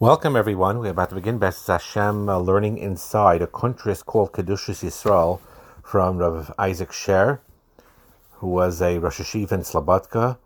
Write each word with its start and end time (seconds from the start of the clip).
Welcome, 0.00 0.34
everyone. 0.34 0.78
We're 0.78 0.92
about 0.92 1.10
to 1.10 1.16
begin 1.16 1.36
Best 1.36 1.66
Hashem 1.66 2.30
uh, 2.30 2.38
learning 2.38 2.78
inside 2.78 3.42
a 3.42 3.46
kuntris 3.46 4.02
called 4.02 4.32
Kedushas 4.32 4.82
Yisrael 4.82 5.40
from 5.84 6.16
Rav 6.16 6.54
Isaac 6.58 6.90
Sher, 6.90 7.42
who 8.36 8.46
was 8.46 8.80
a 8.80 8.96
Rosh 8.96 9.20
Yeshiva 9.20 9.52
in 9.52 9.60
Slobodka, 9.60 10.38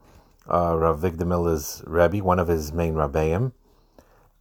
uh, 0.52 0.76
Rav 0.76 0.98
Avigdor 0.98 1.24
Miller's 1.28 1.84
Rebbe, 1.86 2.16
one 2.16 2.40
of 2.40 2.48
his 2.48 2.72
main 2.72 2.94
Rabbeim. 2.94 3.52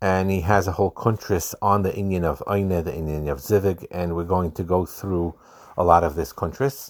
And 0.02 0.32
he 0.32 0.42
has 0.42 0.66
a 0.66 0.72
whole 0.72 0.90
kuntris 0.90 1.54
on 1.62 1.84
the 1.84 1.96
Indian 1.96 2.26
of 2.26 2.42
Eine, 2.48 2.82
the 2.82 2.96
Indian 2.96 3.28
of 3.28 3.38
Zivig, 3.38 3.86
and 3.92 4.16
we're 4.16 4.24
going 4.24 4.52
to 4.54 4.64
go 4.64 4.84
through 4.84 5.36
a 5.78 5.84
lot 5.84 6.04
of 6.04 6.16
this 6.16 6.34
kuntris. 6.34 6.90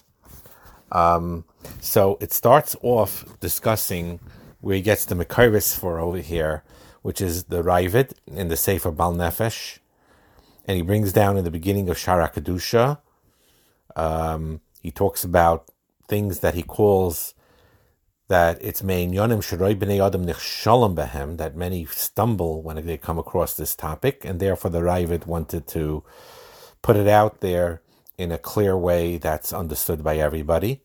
Um, 0.90 1.44
so 1.82 2.16
it 2.22 2.32
starts 2.32 2.74
off 2.80 3.38
discussing 3.40 4.18
where 4.62 4.76
he 4.76 4.80
gets 4.80 5.04
the 5.04 5.14
Mekairis 5.14 5.78
for 5.78 5.98
over 5.98 6.20
here 6.20 6.64
which 7.04 7.20
is 7.20 7.44
the 7.44 7.62
Ravid 7.62 8.14
in 8.26 8.48
the 8.48 8.56
Sefer 8.56 8.90
Bal 8.90 9.12
Nefesh, 9.12 9.78
and 10.64 10.74
he 10.78 10.82
brings 10.82 11.12
down 11.12 11.36
in 11.36 11.44
the 11.44 11.50
beginning 11.50 11.90
of 11.90 11.98
Shara 11.98 12.32
Kedusha. 12.32 12.96
Um, 13.94 14.62
he 14.80 14.90
talks 14.90 15.22
about 15.22 15.70
things 16.08 16.40
that 16.40 16.54
he 16.54 16.62
calls 16.62 17.34
that 18.28 18.56
it's 18.62 18.82
main 18.82 19.12
yonim 19.12 19.42
shiroi 19.42 19.74
b'nei 19.78 20.00
adam 20.04 20.24
nichshalom 20.24 20.96
behem 20.96 21.36
that 21.36 21.54
many 21.54 21.84
stumble 21.84 22.62
when 22.62 22.82
they 22.86 22.96
come 22.96 23.18
across 23.18 23.52
this 23.52 23.76
topic, 23.76 24.24
and 24.24 24.40
therefore 24.40 24.70
the 24.70 24.80
Ravid 24.80 25.26
wanted 25.26 25.66
to 25.76 26.02
put 26.80 26.96
it 26.96 27.06
out 27.06 27.40
there 27.40 27.82
in 28.16 28.32
a 28.32 28.38
clear 28.38 28.78
way 28.78 29.18
that's 29.18 29.52
understood 29.52 30.02
by 30.02 30.16
everybody. 30.16 30.80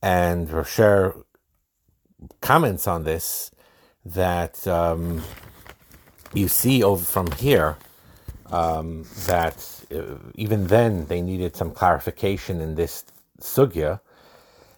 And 0.00 0.48
Rasher 0.48 1.16
comments 2.40 2.86
on 2.86 3.02
this 3.02 3.50
that 4.04 4.66
um, 4.66 5.22
you 6.34 6.48
see 6.48 6.82
over 6.82 7.04
from 7.04 7.30
here 7.32 7.76
um, 8.50 9.04
that 9.26 9.84
uh, 9.94 10.16
even 10.34 10.66
then 10.66 11.06
they 11.06 11.20
needed 11.20 11.56
some 11.56 11.70
clarification 11.70 12.60
in 12.60 12.74
this 12.74 13.04
sugya. 13.40 14.00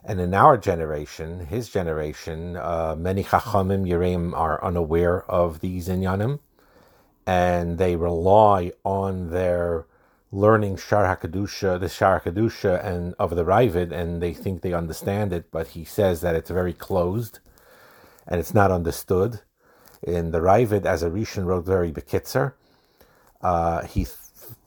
And 0.04 0.20
in 0.20 0.34
our 0.34 0.56
generation, 0.56 1.46
his 1.46 1.68
generation, 1.68 2.56
uh, 2.56 2.94
many 2.96 3.24
chachamim 3.24 3.88
yireim 3.88 4.34
are 4.34 4.62
unaware 4.62 5.28
of 5.28 5.60
these 5.60 5.88
inyanim, 5.88 6.38
and 7.26 7.76
they 7.78 7.96
rely 7.96 8.72
on 8.84 9.30
their 9.30 9.86
learning 10.30 10.76
Shar 10.76 11.04
Hakadusha, 11.04 11.80
the 11.80 11.88
Shar 11.88 12.20
Hakadusha, 12.20 12.84
and 12.84 13.14
of 13.18 13.34
the 13.34 13.44
Ravid, 13.44 13.90
and 13.90 14.22
they 14.22 14.32
think 14.32 14.62
they 14.62 14.72
understand 14.72 15.32
it. 15.32 15.50
But 15.50 15.68
he 15.68 15.84
says 15.84 16.20
that 16.20 16.36
it's 16.36 16.50
very 16.50 16.72
closed, 16.72 17.40
and 18.26 18.40
it's 18.40 18.54
not 18.54 18.70
understood. 18.70 19.40
In 20.02 20.30
the 20.30 20.40
Ravid, 20.40 20.84
as 20.84 21.02
a 21.02 21.10
Rishon 21.10 21.46
wrote 21.46 21.64
very 21.64 21.90
bekitzer. 21.92 22.54
Uh, 23.40 23.84
he, 23.84 24.06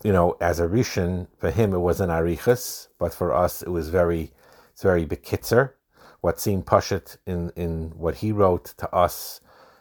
you 0.03 0.11
know, 0.11 0.37
as 0.41 0.59
a 0.59 0.67
Rishon, 0.67 1.27
for 1.37 1.51
him 1.51 1.73
it 1.73 1.79
was 1.79 2.01
an 2.01 2.09
arichas, 2.09 2.87
but 2.97 3.13
for 3.13 3.33
us 3.33 3.61
it 3.61 3.69
was 3.69 3.89
very, 3.89 4.31
it's 4.71 4.83
very 4.83 5.05
bekitzer. 5.05 5.73
What 6.21 6.39
seemed 6.39 6.65
pashut 6.65 7.17
in, 7.25 7.51
in 7.55 7.93
what 7.95 8.15
he 8.15 8.31
wrote 8.31 8.73
to 8.77 8.93
us 8.93 9.39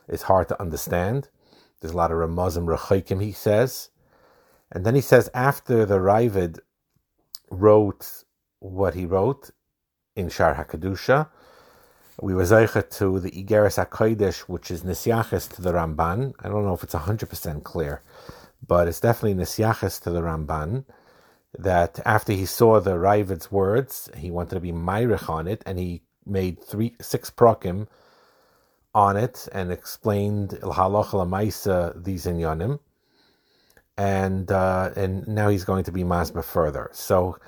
is 0.09 0.23
hard 0.23 0.49
to 0.49 0.61
understand. 0.61 1.29
There's 1.81 1.95
a 1.95 1.97
lot 1.97 2.11
of 2.11 2.19
Ramazim 2.19 2.67
Rechoikim, 2.67 3.23
he 3.23 3.33
says. 3.33 3.91
And 4.71 4.84
then 4.84 4.95
he 4.95 5.01
says, 5.01 5.31
after 5.33 5.87
the 5.87 5.99
Ravid 5.99 6.61
wrote 7.51 8.25
what 8.61 8.95
he 8.95 9.06
wrote 9.06 9.51
in 10.15 10.29
Shar 10.29 10.55
HaKadusha, 10.55 11.29
we 12.20 12.34
were 12.34 12.42
zeicha 12.42 12.88
to 12.98 13.20
the 13.20 13.30
Igeres 13.30 13.84
HaKodesh, 13.84 14.41
which 14.41 14.70
is 14.70 14.83
Nisyachis 14.83 15.55
to 15.55 15.62
the 15.62 15.72
Ramban. 15.72 16.34
I 16.41 16.48
don't 16.48 16.64
know 16.64 16.75
if 16.75 16.83
it's 16.83 16.94
100% 16.94 17.62
clear, 17.62 18.02
but 18.66 18.88
it's 18.88 19.00
definitely 19.00 19.42
Nisyachis 19.42 20.02
to 20.02 20.10
the 20.10 20.22
Ramban. 20.22 20.84
That 21.58 22.00
after 22.05 22.33
he 22.33 22.44
saw 22.44 22.80
the 22.80 22.98
Ravid's 22.98 23.50
words, 23.50 24.10
he 24.16 24.31
wanted 24.31 24.56
to 24.56 24.60
be 24.60 24.72
Myrich 24.72 25.28
on 25.31 25.48
it, 25.48 25.62
and 25.65 25.78
he 25.78 26.03
made 26.26 26.62
three 26.62 26.94
six 27.00 27.31
prokim 27.31 27.87
on 28.94 29.16
it 29.16 29.48
and 29.53 29.72
explained 29.72 30.50
Halacha 30.62 31.14
Lamaisa 31.25 32.04
these 32.04 32.26
inyanim. 32.26 32.81
And 33.97 34.53
uh, 34.53 34.91
and 34.94 35.26
now 35.26 35.48
he's 35.48 35.64
going 35.64 35.84
to 35.84 35.93
be 35.93 36.04
masma 36.04 36.44
further. 36.44 36.91
So 36.93 37.38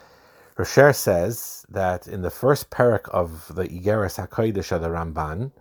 Rasher 0.61 0.93
says 0.93 1.65
that 1.71 2.07
in 2.07 2.21
the 2.21 2.29
first 2.29 2.69
parak 2.69 3.09
of 3.09 3.51
the 3.55 3.65
Igeres 3.65 4.21
HaKodesh 4.21 4.73
of 4.73 4.83
the 4.83 4.89
Ramban, 4.89 5.53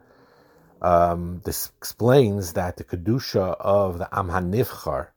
um, 0.82 1.42
this 1.46 1.72
explains 1.78 2.52
that 2.52 2.76
the 2.76 2.84
Kedusha 2.84 3.56
of 3.62 4.00
the 4.00 4.10
Am 4.12 4.28
HaNivchar, 4.28 5.08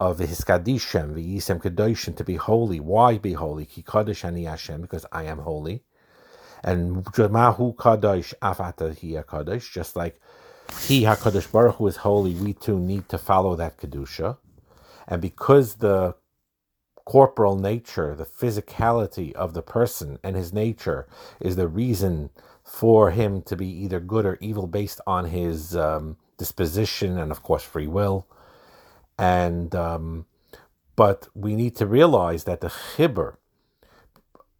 of 0.00 0.16
the 0.16 0.24
Hiskadishem, 0.24 1.14
the 1.14 1.36
Yisem 1.36 1.60
Kedoshim, 1.60 2.16
to 2.16 2.24
be 2.24 2.36
holy. 2.36 2.80
Why 2.80 3.18
be 3.18 3.34
holy? 3.34 3.66
Ki 3.66 3.82
Kodesh 3.82 4.24
Ani 4.24 4.44
Hashem, 4.44 4.80
because 4.80 5.04
I 5.12 5.24
am 5.24 5.40
holy. 5.40 5.84
And 6.64 7.04
Mahu 7.04 7.74
Kadosh 7.74 8.32
Afata 8.40 8.96
Hi 8.96 9.58
just 9.58 9.94
like 9.94 10.22
He 10.88 11.02
HaKadosh 11.02 11.52
Baruch 11.52 11.76
Hu 11.76 11.86
is 11.86 11.96
holy, 11.98 12.32
we 12.32 12.54
too 12.54 12.78
need 12.78 13.10
to 13.10 13.18
follow 13.18 13.56
that 13.56 13.76
Kedusha. 13.76 14.38
And 15.06 15.20
because 15.20 15.74
the 15.74 16.14
corporal 17.04 17.56
nature, 17.56 18.14
the 18.14 18.24
physicality 18.24 19.32
of 19.32 19.54
the 19.54 19.62
person 19.62 20.18
and 20.22 20.36
his 20.36 20.52
nature 20.52 21.06
is 21.40 21.56
the 21.56 21.68
reason 21.68 22.30
for 22.64 23.10
him 23.10 23.42
to 23.42 23.56
be 23.56 23.66
either 23.66 24.00
good 24.00 24.24
or 24.24 24.38
evil 24.40 24.66
based 24.66 25.00
on 25.06 25.26
his 25.26 25.76
um, 25.76 26.16
disposition 26.38 27.18
and, 27.18 27.30
of 27.30 27.42
course, 27.42 27.62
free 27.62 27.86
will. 27.86 28.26
And 29.18 29.74
um, 29.74 30.26
but 30.96 31.28
we 31.34 31.54
need 31.56 31.74
to 31.76 31.86
realize 31.86 32.44
that 32.44 32.60
the 32.60 32.68
chibur 32.68 33.36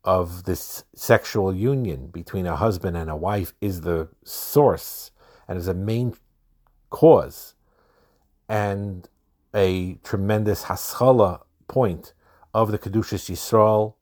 of 0.05 0.45
this 0.45 0.85
sexual 0.95 1.55
union 1.55 2.09
between 2.09 2.47
a 2.47 2.57
husband 2.57 2.97
and 2.97 3.09
a 3.09 3.17
wife 3.17 3.55
is 3.61 3.83
the 3.83 4.09
source 4.25 5.11
and 5.47 5.59
is 5.59 5.69
a 5.69 5.75
main 5.75 6.15
cause 6.91 7.55
and 8.49 9.09
a 9.55 9.95
tremendous 10.03 10.65
haskalah 10.65 11.41
point 11.69 12.13
of 12.55 12.71
the 12.71 12.79
Kedushas 12.79 13.31
Yisrael 13.31 13.95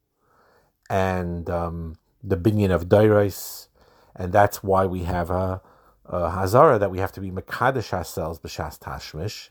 and 0.89 1.49
um, 1.49 1.97
the 2.23 2.37
binyan 2.37 2.71
of 2.71 2.89
Dairais, 2.89 3.69
and 4.17 4.33
that's 4.33 4.63
why 4.63 4.87
we 4.87 5.05
have 5.05 5.31
a, 5.31 5.63
a 6.07 6.31
Hazara 6.31 6.79
that 6.81 6.91
we 6.91 6.99
have 6.99 7.13
to 7.13 7.21
be 7.21 7.31
Mekadesh 7.31 7.93
ourselves, 7.93 8.39
B'Shas 8.41 8.79
Tashmish, 8.79 9.51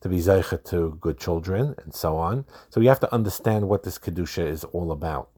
to 0.00 0.08
be 0.08 0.18
Zeicha 0.18 0.62
to 0.64 0.96
good 1.00 1.18
children, 1.18 1.74
and 1.82 1.92
so 1.94 2.16
on. 2.16 2.44
So 2.70 2.80
we 2.80 2.86
have 2.86 3.00
to 3.00 3.12
understand 3.12 3.68
what 3.68 3.82
this 3.82 3.98
Kedusha 3.98 4.46
is 4.46 4.62
all 4.64 4.92
about. 4.92 5.30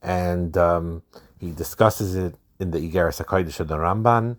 And 0.00 0.56
um, 0.56 1.02
he 1.40 1.50
discusses 1.50 2.14
it 2.14 2.36
in 2.60 2.70
the 2.70 2.78
Igeres 2.78 3.24
HaKodesh 3.24 3.58
of 3.58 3.68
the 3.68 3.76
Ramban, 3.76 4.38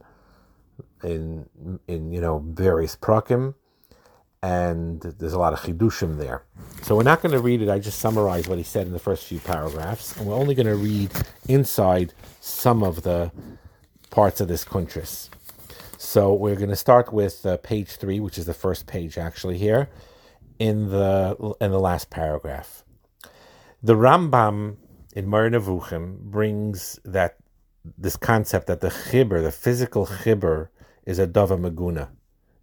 in, 1.03 1.47
in 1.87 2.11
you 2.11 2.21
know, 2.21 2.39
various 2.39 2.95
prakim, 2.95 3.55
and 4.41 5.01
there's 5.01 5.33
a 5.33 5.39
lot 5.39 5.53
of 5.53 5.59
chidushim 5.59 6.17
there. 6.17 6.44
So 6.83 6.95
we're 6.95 7.03
not 7.03 7.22
going 7.22 7.33
to 7.33 7.39
read 7.39 7.61
it. 7.61 7.69
I 7.69 7.79
just 7.79 8.00
summarize 8.00 8.47
what 8.47 8.57
he 8.57 8.63
said 8.63 8.88
in 8.88 8.94
the 8.94 9.00
first 9.00 9.25
few 9.25 9.39
paragraphs, 9.39 10.16
and 10.17 10.25
we're 10.25 10.35
only 10.35 10.55
going 10.55 10.67
to 10.67 10.75
read 10.75 11.11
inside 11.47 12.13
some 12.39 12.83
of 12.83 13.03
the 13.03 13.31
parts 14.09 14.39
of 14.39 14.47
this 14.47 14.63
kuntris. 14.63 15.29
So 15.97 16.33
we're 16.33 16.55
going 16.55 16.69
to 16.69 16.77
start 16.77 17.11
with 17.11 17.45
uh, 17.45 17.57
page 17.57 17.97
three, 17.97 18.19
which 18.19 18.38
is 18.38 18.45
the 18.45 18.53
first 18.53 18.88
page 18.88 19.17
actually 19.17 19.57
here, 19.57 19.89
in 20.57 20.89
the 20.89 21.56
in 21.59 21.71
the 21.71 21.79
last 21.79 22.09
paragraph. 22.09 22.83
The 23.83 23.95
Rambam 23.95 24.77
in 25.13 25.27
Moreh 25.27 25.50
Nevuchim 25.50 26.19
brings 26.19 27.00
that 27.03 27.38
this 27.97 28.16
concept 28.16 28.67
that 28.67 28.81
the 28.81 28.89
chibur, 28.89 29.41
the 29.41 29.51
physical 29.51 30.06
chibur, 30.06 30.69
is 31.06 31.19
a 31.19 31.27
dava 31.27 31.59
maguna 31.59 32.09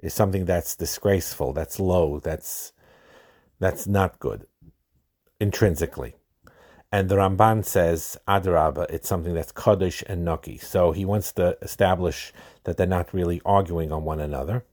is 0.07 0.15
something 0.15 0.45
that's 0.45 0.77
disgraceful, 0.77 1.53
that's 1.53 1.81
low, 1.81 2.21
that's 2.21 2.73
that's 3.59 3.87
not 3.87 4.21
good 4.21 4.47
intrinsically. 5.41 6.15
And 6.93 7.09
the 7.09 7.17
Ramban 7.17 7.65
says, 7.65 8.17
Adarabba, 8.29 8.89
it's 8.91 9.09
something 9.09 9.35
that's 9.35 9.51
Kaddish 9.51 10.05
and 10.07 10.27
Nuki. 10.27 10.63
So 10.63 10.93
he 10.93 11.05
wants 11.05 11.33
to 11.33 11.59
establish 11.61 12.33
that 12.65 12.77
they're 12.77 12.87
not 12.87 13.13
really 13.13 13.43
arguing 13.45 13.91
on 13.91 14.05
one 14.05 14.21
another. 14.21 14.65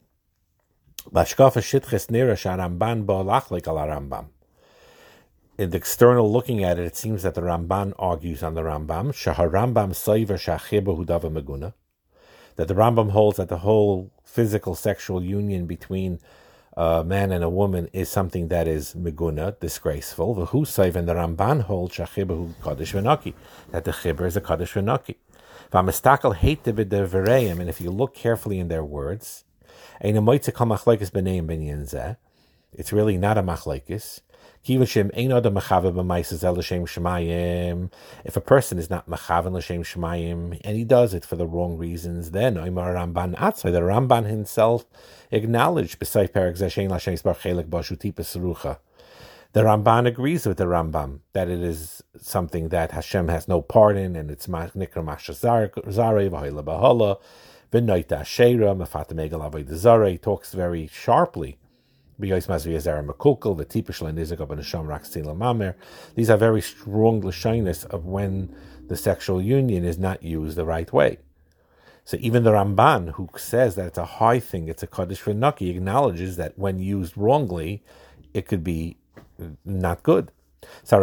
In 5.58 5.72
the 5.72 5.78
external 5.78 6.32
looking 6.32 6.64
at 6.64 6.80
it, 6.80 6.86
it 6.86 6.96
seems 6.96 7.24
that 7.24 7.34
the 7.34 7.42
Ramban 7.42 7.94
argues 7.98 8.44
on 8.44 8.54
the 8.54 8.62
Rambam. 8.62 9.14
That 12.56 12.68
the 12.68 12.74
Rambam 12.74 13.12
holds 13.12 13.38
that 13.38 13.50
the 13.50 13.60
whole 13.60 14.12
physical 14.24 14.76
sexual 14.76 15.24
union 15.24 15.66
between 15.66 16.20
a 16.76 17.04
man 17.04 17.32
and 17.32 17.44
a 17.44 17.50
woman 17.50 17.88
is 17.94 18.10
something 18.10 18.48
that 18.48 18.68
is 18.68 18.96
meguna, 18.96 19.60
disgraceful. 19.60 20.34
The 20.34 20.48
Husayv 20.48 20.96
and 20.96 21.08
the 21.08 21.14
Ramban 21.14 21.62
hold 21.64 21.92
shachibahu 21.92 22.56
kaddish 22.64 22.94
v'naki, 22.94 23.34
that 23.72 23.84
the 23.84 23.92
chibur 23.92 24.26
is 24.26 24.36
a 24.36 24.42
kaddish 24.42 24.74
v'naki. 24.74 25.16
V'amistakel 25.72 26.36
hate 26.36 26.66
and 26.68 27.70
if 27.70 27.80
you 27.80 27.92
look 27.92 28.16
carefully 28.16 28.60
in 28.60 28.68
their 28.70 28.84
words. 28.84 29.44
It's 30.02 30.12
really 32.92 33.18
not 33.18 33.38
a 33.38 33.44
machlekes. 33.44 34.22
If 34.66 34.80
a 38.38 38.42
person 38.42 38.80
is 38.80 38.90
not 38.90 39.10
machaven 39.10 39.52
l'shem 39.52 39.84
shemayim 39.84 40.62
and 40.64 40.78
he 40.78 40.86
does 40.86 41.14
it 41.14 41.26
for 41.26 41.36
the 41.36 41.46
wrong 41.46 41.78
reasons, 41.78 42.32
then 42.32 42.56
Oimar 42.56 42.96
Ramban 42.96 43.36
Atzai, 43.36 43.74
the 43.74 43.82
Ramban 43.82 44.26
himself 44.26 44.86
acknowledged 45.32 46.00
beside 46.00 46.34
Perak 46.34 46.56
Zashen 46.56 46.90
Lashem 46.90 47.12
Yisbar 47.12 47.36
Chelik 47.36 47.68
Bashuti 47.68 48.14
Peserucha. 48.14 48.78
The 49.52 49.64
Ramban 49.64 50.08
agrees 50.08 50.48
with 50.48 50.56
the 50.58 50.64
Rambam 50.64 51.20
that 51.34 51.50
it 51.50 51.62
is 51.62 52.02
something 52.18 52.70
that 52.70 52.92
Hashem 52.92 53.28
has 53.28 53.50
no 53.50 53.62
part 53.62 53.98
in, 53.98 54.16
and 54.16 54.32
it's 54.32 54.48
Nikra 54.48 55.04
Mashazare 55.04 55.72
Vahila 55.74 56.64
Bahala 56.64 57.20
Benoita 57.70 58.24
Shera 58.26 58.74
Mafata 58.74 59.14
Megal 59.14 59.42
Avodah 59.52 59.76
Zare. 59.76 60.18
talks 60.18 60.54
very 60.54 60.88
sharply 60.88 61.58
these 66.16 66.30
are 66.30 66.38
very 66.38 66.62
strong 66.62 67.22
lashonis 67.22 67.86
of 67.86 68.06
when 68.06 68.56
the 68.88 68.98
sexual 68.98 69.42
union 69.42 69.84
is 69.84 69.98
not 69.98 70.24
used 70.24 70.56
the 70.56 70.66
right 70.66 70.92
way. 70.92 71.18
So 72.06 72.18
even 72.20 72.44
the 72.44 72.52
Ramban, 72.52 73.14
who 73.14 73.30
says 73.38 73.76
that 73.76 73.88
it's 73.88 73.98
a 73.98 74.06
high 74.06 74.40
thing, 74.40 74.68
it's 74.68 74.84
a 74.84 74.88
kaddish 74.88 75.22
for 75.22 75.34
Naki, 75.34 75.70
acknowledges 75.70 76.36
that 76.36 76.60
when 76.60 76.80
used 76.80 77.18
wrongly, 77.18 77.82
it 78.34 78.46
could 78.46 78.64
be 78.64 78.98
not 79.64 80.04
good. 80.04 80.32
It's 80.82 80.94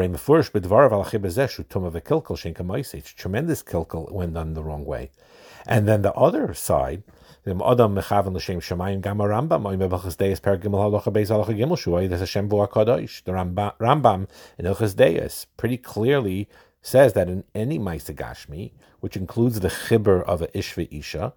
tremendous 3.12 3.62
kilkel 3.62 4.10
when 4.12 4.32
done 4.32 4.54
the 4.54 4.62
wrong 4.62 4.84
way. 4.84 5.10
And 5.66 5.86
then 5.88 6.02
the 6.02 6.12
other 6.14 6.54
side, 6.54 7.02
Adam 7.46 7.94
mechaven 7.94 8.34
l'shem 8.34 8.60
shemayim 8.60 9.00
gam 9.00 9.18
Rambam 9.18 9.66
oy 9.66 9.76
mebachas 9.76 10.16
deis 10.16 10.40
per 10.40 10.58
gimel 10.58 10.80
halacha 10.80 11.10
beis 11.12 11.28
halacha 11.28 11.56
gimel 11.56 11.78
shuay 11.78 12.08
there's 12.08 12.20
Hashem 12.20 12.48
bo 12.48 12.66
hakadosh. 12.66 13.24
The 13.24 13.32
Rambam 13.32 14.28
in 14.58 14.66
Ilchas 14.66 14.94
Deis 14.94 15.46
pretty 15.56 15.78
clearly 15.78 16.48
says 16.82 17.14
that 17.14 17.28
in 17.28 17.44
any 17.54 17.78
Maisa 17.78 18.14
Gashmi, 18.14 18.72
which 19.00 19.16
includes 19.16 19.60
the 19.60 19.68
chibur 19.68 20.22
of 20.24 20.42
a 20.42 20.48
Ishva 20.48 20.88
Isha, 20.90 21.32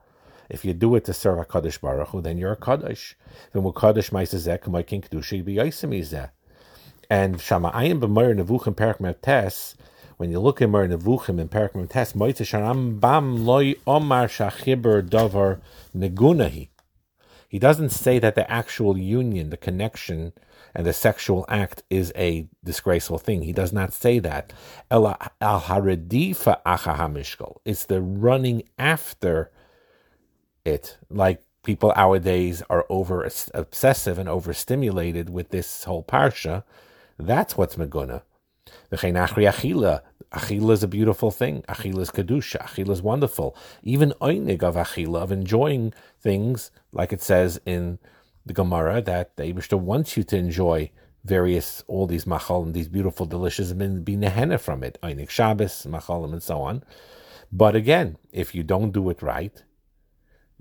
if 0.50 0.66
you 0.66 0.74
do 0.74 0.94
it 0.96 1.06
to 1.06 1.14
serve 1.14 1.40
a 1.40 1.46
Kaddish 1.46 1.78
Baruch 1.78 2.10
Hu, 2.10 2.22
then 2.22 2.38
you're 2.38 2.52
a 2.52 2.58
Kaddish. 2.58 3.16
Then 3.54 3.64
with 3.64 3.76
Kaddish 3.76 4.10
Maisa 4.10 4.36
Zeh, 4.36 4.60
Kamaykin 4.60 5.08
Kedusha, 5.08 5.44
be 5.44 5.56
Yaisim 5.56 5.98
Zeh. 6.02 6.30
And 7.10 7.38
Shamayim 7.38 8.00
b'Moreh 8.00 8.42
Nevuchim 8.42 8.76
Perak 8.76 9.00
Mevtes, 9.00 9.76
when 10.24 10.32
you 10.32 10.40
look 10.40 10.62
at 10.62 10.70
Moreh 10.70 10.88
Nevuchim 10.88 11.38
in 11.38 11.50
Perak 11.50 11.74
Tes, 11.90 12.14
Moitze 12.14 12.50
Bam 13.02 13.46
Loi 13.46 13.76
Omar 13.86 14.28
Shachiber 14.28 15.06
Dover 15.06 15.60
Negunahi. 15.94 16.70
He 17.50 17.60
doesn't 17.60 17.90
say 17.90 18.20
that 18.20 18.34
the 18.34 18.50
actual 18.50 18.98
union, 18.98 19.50
the 19.50 19.58
connection, 19.58 20.32
and 20.74 20.86
the 20.86 20.94
sexual 20.94 21.44
act 21.50 21.84
is 21.90 22.14
a 22.16 22.48
disgraceful 22.64 23.18
thing. 23.18 23.42
He 23.42 23.52
does 23.52 23.74
not 23.74 23.92
say 23.92 24.20
that. 24.20 24.54
Al 24.90 25.18
It's 27.66 27.86
the 27.86 28.02
running 28.02 28.64
after 28.80 29.52
it. 30.64 30.98
Like 31.10 31.44
people 31.64 31.92
nowadays 31.98 32.64
are 32.70 32.86
over 32.90 33.30
obsessive 33.54 34.18
and 34.18 34.30
overstimulated 34.30 35.30
with 35.30 35.50
this 35.50 35.84
whole 35.84 36.02
parsha. 36.02 36.64
That's 37.20 37.58
what's 37.58 37.76
meguna. 37.76 38.22
Achila. 38.92 40.02
Achila 40.34 40.72
is 40.72 40.84
a 40.84 40.88
beautiful 40.88 41.32
thing. 41.32 41.64
Achila 41.70 42.00
is 42.00 42.10
kedusha. 42.10 42.62
Achila 42.64 42.90
is 42.90 43.02
wonderful. 43.02 43.56
Even 43.84 44.14
oinig 44.22 44.64
of 44.64 44.76
achila, 44.76 45.22
of 45.22 45.32
enjoying 45.32 45.94
things, 46.20 46.72
like 46.92 47.14
it 47.14 47.22
says 47.22 47.60
in 47.66 48.00
the 48.46 48.54
Gemara, 48.54 49.02
that 49.02 49.36
the 49.38 49.44
Abishta 49.44 49.80
wants 49.80 50.18
you 50.18 50.24
to 50.24 50.38
enjoy 50.38 50.92
various, 51.24 51.84
all 51.88 52.08
these 52.08 52.26
machalim, 52.26 52.74
these 52.74 52.90
beautiful, 52.90 53.26
delicious, 53.26 53.72
and 53.72 54.04
be 54.04 54.16
nehenna 54.16 54.60
from 54.60 54.84
it. 54.84 54.98
Oinig 55.04 55.30
Shabbos, 55.30 55.86
machalim, 55.86 56.34
and 56.34 56.44
so 56.44 56.62
on. 56.62 56.84
But 57.52 57.76
again, 57.76 58.18
if 58.32 58.56
you 58.56 58.64
don't 58.64 58.92
do 58.92 59.10
it 59.10 59.22
right, 59.22 59.64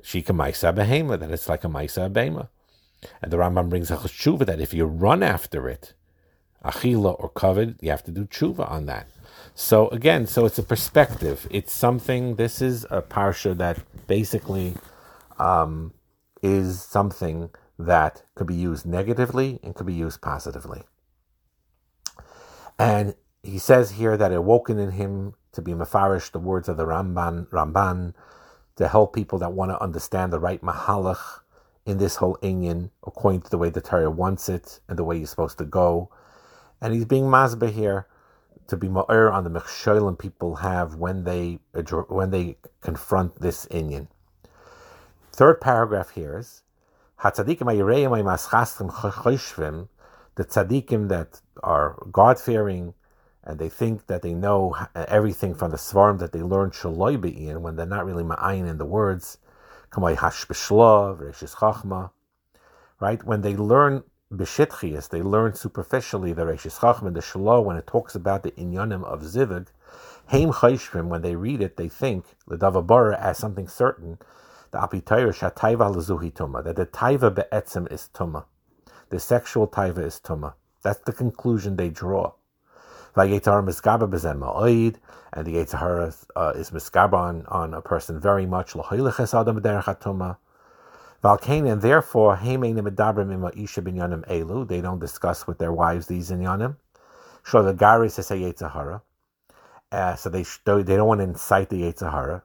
shika 0.02 0.34
maisa 0.36 0.74
behema, 0.74 1.18
then 1.18 1.32
it's 1.32 1.48
like 1.48 1.64
a 1.64 1.68
maisa 1.68 2.12
behema. 2.12 2.48
And 3.20 3.32
the 3.32 3.36
Rambam 3.36 3.68
brings 3.68 3.90
a 3.90 3.96
tshuva 3.96 4.46
that 4.46 4.60
if 4.60 4.72
you 4.72 4.84
run 4.84 5.22
after 5.22 5.68
it, 5.68 5.94
achila 6.64 7.16
or 7.18 7.28
covet, 7.28 7.76
you 7.80 7.90
have 7.90 8.04
to 8.04 8.10
do 8.10 8.24
tshuva 8.24 8.70
on 8.70 8.86
that. 8.86 9.08
So 9.54 9.88
again, 9.88 10.26
so 10.26 10.46
it's 10.46 10.58
a 10.58 10.62
perspective. 10.62 11.46
It's 11.50 11.72
something. 11.72 12.36
This 12.36 12.62
is 12.62 12.84
a 12.90 13.02
parsha 13.02 13.56
that 13.58 13.78
basically 14.06 14.74
um, 15.38 15.92
is 16.42 16.82
something 16.82 17.50
that 17.78 18.22
could 18.34 18.46
be 18.46 18.54
used 18.54 18.86
negatively 18.86 19.60
and 19.62 19.74
could 19.74 19.86
be 19.86 19.94
used 19.94 20.20
positively. 20.20 20.82
And 22.78 23.14
he 23.42 23.58
says 23.58 23.92
here 23.92 24.16
that 24.16 24.32
it 24.32 24.36
awoken 24.36 24.78
in 24.78 24.92
him 24.92 25.34
to 25.52 25.60
be 25.62 25.72
mafarish 25.72 26.32
the 26.32 26.38
words 26.38 26.68
of 26.68 26.76
the 26.76 26.84
Ramban, 26.84 27.48
Ramban, 27.50 28.14
to 28.76 28.88
help 28.88 29.14
people 29.14 29.38
that 29.40 29.52
want 29.52 29.70
to 29.70 29.82
understand 29.82 30.32
the 30.32 30.40
right 30.40 30.62
mahalach 30.62 31.40
in 31.84 31.98
this 31.98 32.16
whole 32.16 32.38
inyan 32.42 32.90
according 33.06 33.42
to 33.42 33.50
the 33.50 33.58
way 33.58 33.68
the 33.68 33.80
Torah 33.80 34.10
wants 34.10 34.48
it 34.48 34.80
and 34.88 34.98
the 34.98 35.04
way 35.04 35.18
you're 35.18 35.26
supposed 35.26 35.58
to 35.58 35.64
go. 35.64 36.10
And 36.82 36.92
he's 36.92 37.04
being 37.04 37.24
masbeh 37.24 37.70
here 37.70 38.08
to 38.66 38.76
be 38.76 38.88
ma'ir 38.88 39.32
on 39.32 39.44
the 39.44 39.50
mechsholim 39.50 40.18
people 40.18 40.56
have 40.56 40.96
when 40.96 41.22
they 41.22 41.60
when 42.08 42.30
they 42.30 42.56
confront 42.80 43.40
this 43.40 43.66
inyan. 43.66 44.08
Third 45.32 45.60
paragraph 45.60 46.10
here 46.10 46.38
is 46.38 46.62
Hatzadikim 47.20 47.68
the 50.34 50.44
tzaddikim 50.44 51.08
that 51.08 51.40
are 51.62 52.02
God 52.10 52.40
fearing 52.40 52.94
and 53.44 53.58
they 53.58 53.68
think 53.68 54.06
that 54.08 54.22
they 54.22 54.34
know 54.34 54.76
everything 54.94 55.54
from 55.54 55.70
the 55.70 55.76
svarim 55.76 56.18
that 56.18 56.32
they 56.32 56.42
learned 56.42 56.72
shaloi 56.72 57.20
be'in 57.20 57.62
when 57.62 57.76
they're 57.76 57.86
not 57.86 58.06
really 58.06 58.24
ma'ayin 58.24 58.68
in 58.68 58.78
the 58.78 58.84
words, 58.84 59.38
kamay 59.90 60.16
hash 60.16 60.46
right? 63.00 63.24
When 63.24 63.40
they 63.42 63.56
learn 63.56 64.02
B'shitchias, 64.32 65.10
they 65.10 65.20
learn 65.20 65.54
superficially 65.54 66.32
the 66.32 66.44
Reishis 66.44 66.78
Chachma 66.78 67.08
and 67.08 67.16
the 67.16 67.20
Shalom 67.20 67.66
when 67.66 67.76
it 67.76 67.86
talks 67.86 68.14
about 68.14 68.42
the 68.42 68.52
inyanim 68.52 69.04
of 69.04 69.20
Zivig. 69.20 69.66
Heim 70.28 70.52
Chayshrim, 70.52 71.08
when 71.08 71.20
they 71.20 71.36
read 71.36 71.60
it, 71.60 71.76
they 71.76 71.88
think 71.88 72.24
Ledavabara 72.48 73.18
as 73.18 73.36
something 73.36 73.68
certain. 73.68 74.18
The 74.70 74.78
Apitayr 74.78 75.34
Shataiva 75.34 75.94
Lazuhi 75.94 76.32
Tuma, 76.32 76.64
that 76.64 76.76
the 76.76 76.86
Taiva 76.86 77.34
Be'etzim 77.34 77.92
is 77.92 78.08
Tuma. 78.14 78.46
The 79.10 79.20
sexual 79.20 79.68
Taiva 79.68 79.98
is 79.98 80.18
Tuma. 80.18 80.54
That's 80.82 81.00
the 81.00 81.12
conclusion 81.12 81.76
they 81.76 81.90
draw. 81.90 82.32
Vayetar 83.14 83.62
Miskaba 83.62 84.10
Bezen 84.10 84.38
Ma'oid, 84.38 84.96
and 85.34 85.46
the 85.46 85.56
Yetzahara 85.56 86.26
uh, 86.34 86.52
is 86.56 86.70
Miskaba 86.70 87.44
on, 87.52 87.74
a 87.74 87.82
person 87.82 88.18
very 88.18 88.46
much. 88.46 88.72
Lahiliches 88.72 89.38
Adam 89.38 89.60
B'derech 89.60 90.00
And 91.24 91.80
therefore, 91.80 92.36
elu. 92.36 94.68
They 94.68 94.80
don't 94.80 94.98
discuss 94.98 95.46
with 95.46 95.58
their 95.58 95.72
wives 95.72 96.08
these 96.08 96.30
inyanim. 96.30 96.76
Sure, 97.44 97.62
the 97.62 97.74
garis 97.74 98.18
is 98.18 98.30
a 98.30 98.34
yetzahara. 98.34 99.02
Uh, 99.92 100.16
so 100.16 100.30
they 100.30 100.44
they 100.64 100.96
don't 100.96 101.06
want 101.06 101.20
to 101.20 101.24
incite 101.24 101.68
the 101.68 101.82
yetzahara. 101.82 102.42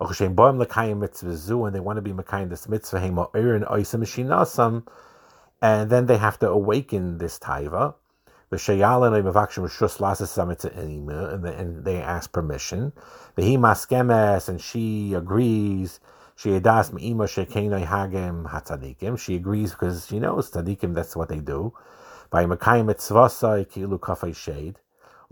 And 0.00 1.74
they 1.74 1.80
want 1.80 1.96
to 1.96 2.02
be 2.02 2.12
Makayim 2.12 2.50
this 2.50 2.68
mitzvah, 2.68 3.00
and 5.60 5.90
then 5.90 6.06
they 6.06 6.18
have 6.18 6.38
to 6.38 6.48
awaken 6.48 7.18
this 7.18 7.40
taiva. 7.40 7.94
And 8.50 8.60
they 11.84 12.00
ask 12.00 12.32
permission. 12.32 12.92
And 13.36 14.60
she 14.60 15.14
agrees. 15.14 16.00
She 16.38 16.50
adas 16.50 16.92
me'ima 16.92 17.24
shekenoi 17.24 17.84
hagem 17.84 18.48
hatzadikim. 18.48 19.18
She 19.18 19.34
agrees 19.34 19.72
because 19.72 20.06
she 20.06 20.20
knows 20.20 20.52
tzadikim, 20.52 20.94
that's 20.94 21.16
what 21.16 21.28
they 21.28 21.40
do. 21.40 21.74
By 22.30 22.44
Makayim 22.44 22.86
mitzvasai 22.86 23.68
kilu 23.68 23.98
kafay 23.98 24.36
shade. 24.36 24.78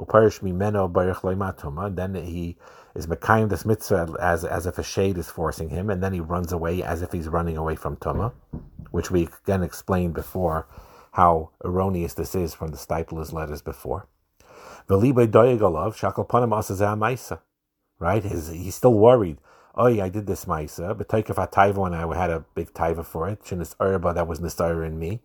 Uparish 0.01 0.41
mimeno 0.41 0.91
barich 0.91 1.21
loimatuma. 1.21 1.95
Then 1.95 2.17
he 2.17 2.57
is 2.97 3.07
Makayim 3.07 3.51
this 3.51 3.65
mitzvah 3.65 4.17
as, 4.21 4.45
as 4.45 4.67
if 4.67 4.79
a 4.79 4.83
shade 4.83 5.17
is 5.17 5.31
forcing 5.31 5.69
him, 5.69 5.91
and 5.91 6.03
then 6.03 6.13
he 6.13 6.19
runs 6.19 6.51
away 6.51 6.83
as 6.83 7.03
if 7.03 7.13
he's 7.13 7.29
running 7.29 7.57
away 7.57 7.77
from 7.77 7.95
Tuma, 7.99 8.33
which 8.91 9.09
we 9.09 9.29
again 9.45 9.63
explained 9.63 10.15
before 10.15 10.67
how 11.13 11.51
erroneous 11.65 12.15
this 12.15 12.35
is 12.35 12.53
from 12.53 12.73
the 12.73 12.77
Steipler's 12.77 13.33
letters 13.33 13.63
before. 13.63 14.09
Velibe 14.89 15.29
doyagalav 15.29 15.95
shakal 15.95 16.27
panim. 16.27 17.39
Right? 18.01 18.25
His, 18.25 18.49
he's 18.49 18.75
still 18.75 18.95
worried 18.95 19.39
oh 19.77 19.87
yeah, 19.87 20.05
I 20.05 20.09
did 20.09 20.27
this 20.27 20.45
maisa, 20.47 20.97
but 20.97 21.13
I 21.13 21.23
taiva 21.23 21.87
and 21.87 21.95
I 21.95 22.17
had 22.17 22.31
a 22.31 22.45
big 22.55 22.73
taiva 22.73 23.05
for 23.05 23.29
it, 23.29 23.41
shin 23.45 23.59
this 23.59 23.75
herba 23.81 24.15
that 24.15 24.27
was 24.27 24.41
nisara 24.41 24.87
in 24.87 24.99
me. 24.99 25.21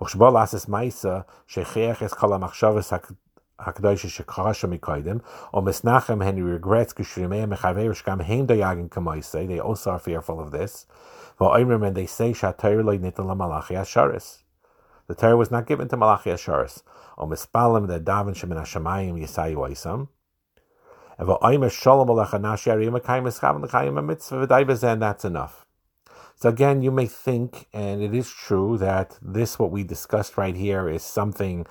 Uchshba 0.00 0.32
lasis 0.32 0.66
maisa, 0.66 1.20
uh, 1.20 1.22
shechiach 1.48 2.02
es 2.02 2.12
kol 2.12 2.30
ha-machshavas 2.30 3.14
HaKadosh 3.62 4.24
shekasha 4.24 4.78
mikaidim, 4.78 5.22
or 5.52 5.62
misnachem 5.62 6.24
hen 6.24 6.42
regrets 6.42 6.92
kishrimei 6.92 7.46
mechaver 7.46 7.90
shkam 7.92 8.22
heim 8.22 8.46
dayagin 8.46 8.88
kamaisei, 8.88 9.46
they 9.46 9.60
also 9.60 9.92
are 9.92 10.00
fearful 10.00 10.40
of 10.40 10.50
this. 10.50 10.86
and 11.38 11.96
they 11.96 12.06
say 12.06 12.32
The 15.06 15.14
Torah 15.16 15.36
was 15.36 15.50
not 15.50 15.66
given 15.66 15.88
to 15.88 15.96
Malachi 15.96 16.30
Asharis. 16.30 16.82
O 17.18 17.26
mispalim 17.26 17.86
the 17.86 18.00
daven 18.00 18.34
shemin 18.34 18.58
hashamayim 18.58 19.20
yisayu 19.20 19.56
oisam. 19.56 20.08
And 24.82 25.02
that's 25.02 25.24
enough. 25.24 25.66
So 26.34 26.48
again, 26.48 26.82
you 26.82 26.90
may 26.90 27.06
think, 27.06 27.68
and 27.72 28.02
it 28.02 28.14
is 28.14 28.28
true, 28.30 28.76
that 28.78 29.18
this, 29.22 29.58
what 29.58 29.70
we 29.70 29.84
discussed 29.84 30.36
right 30.36 30.56
here, 30.56 30.88
is 30.88 31.04
something 31.04 31.66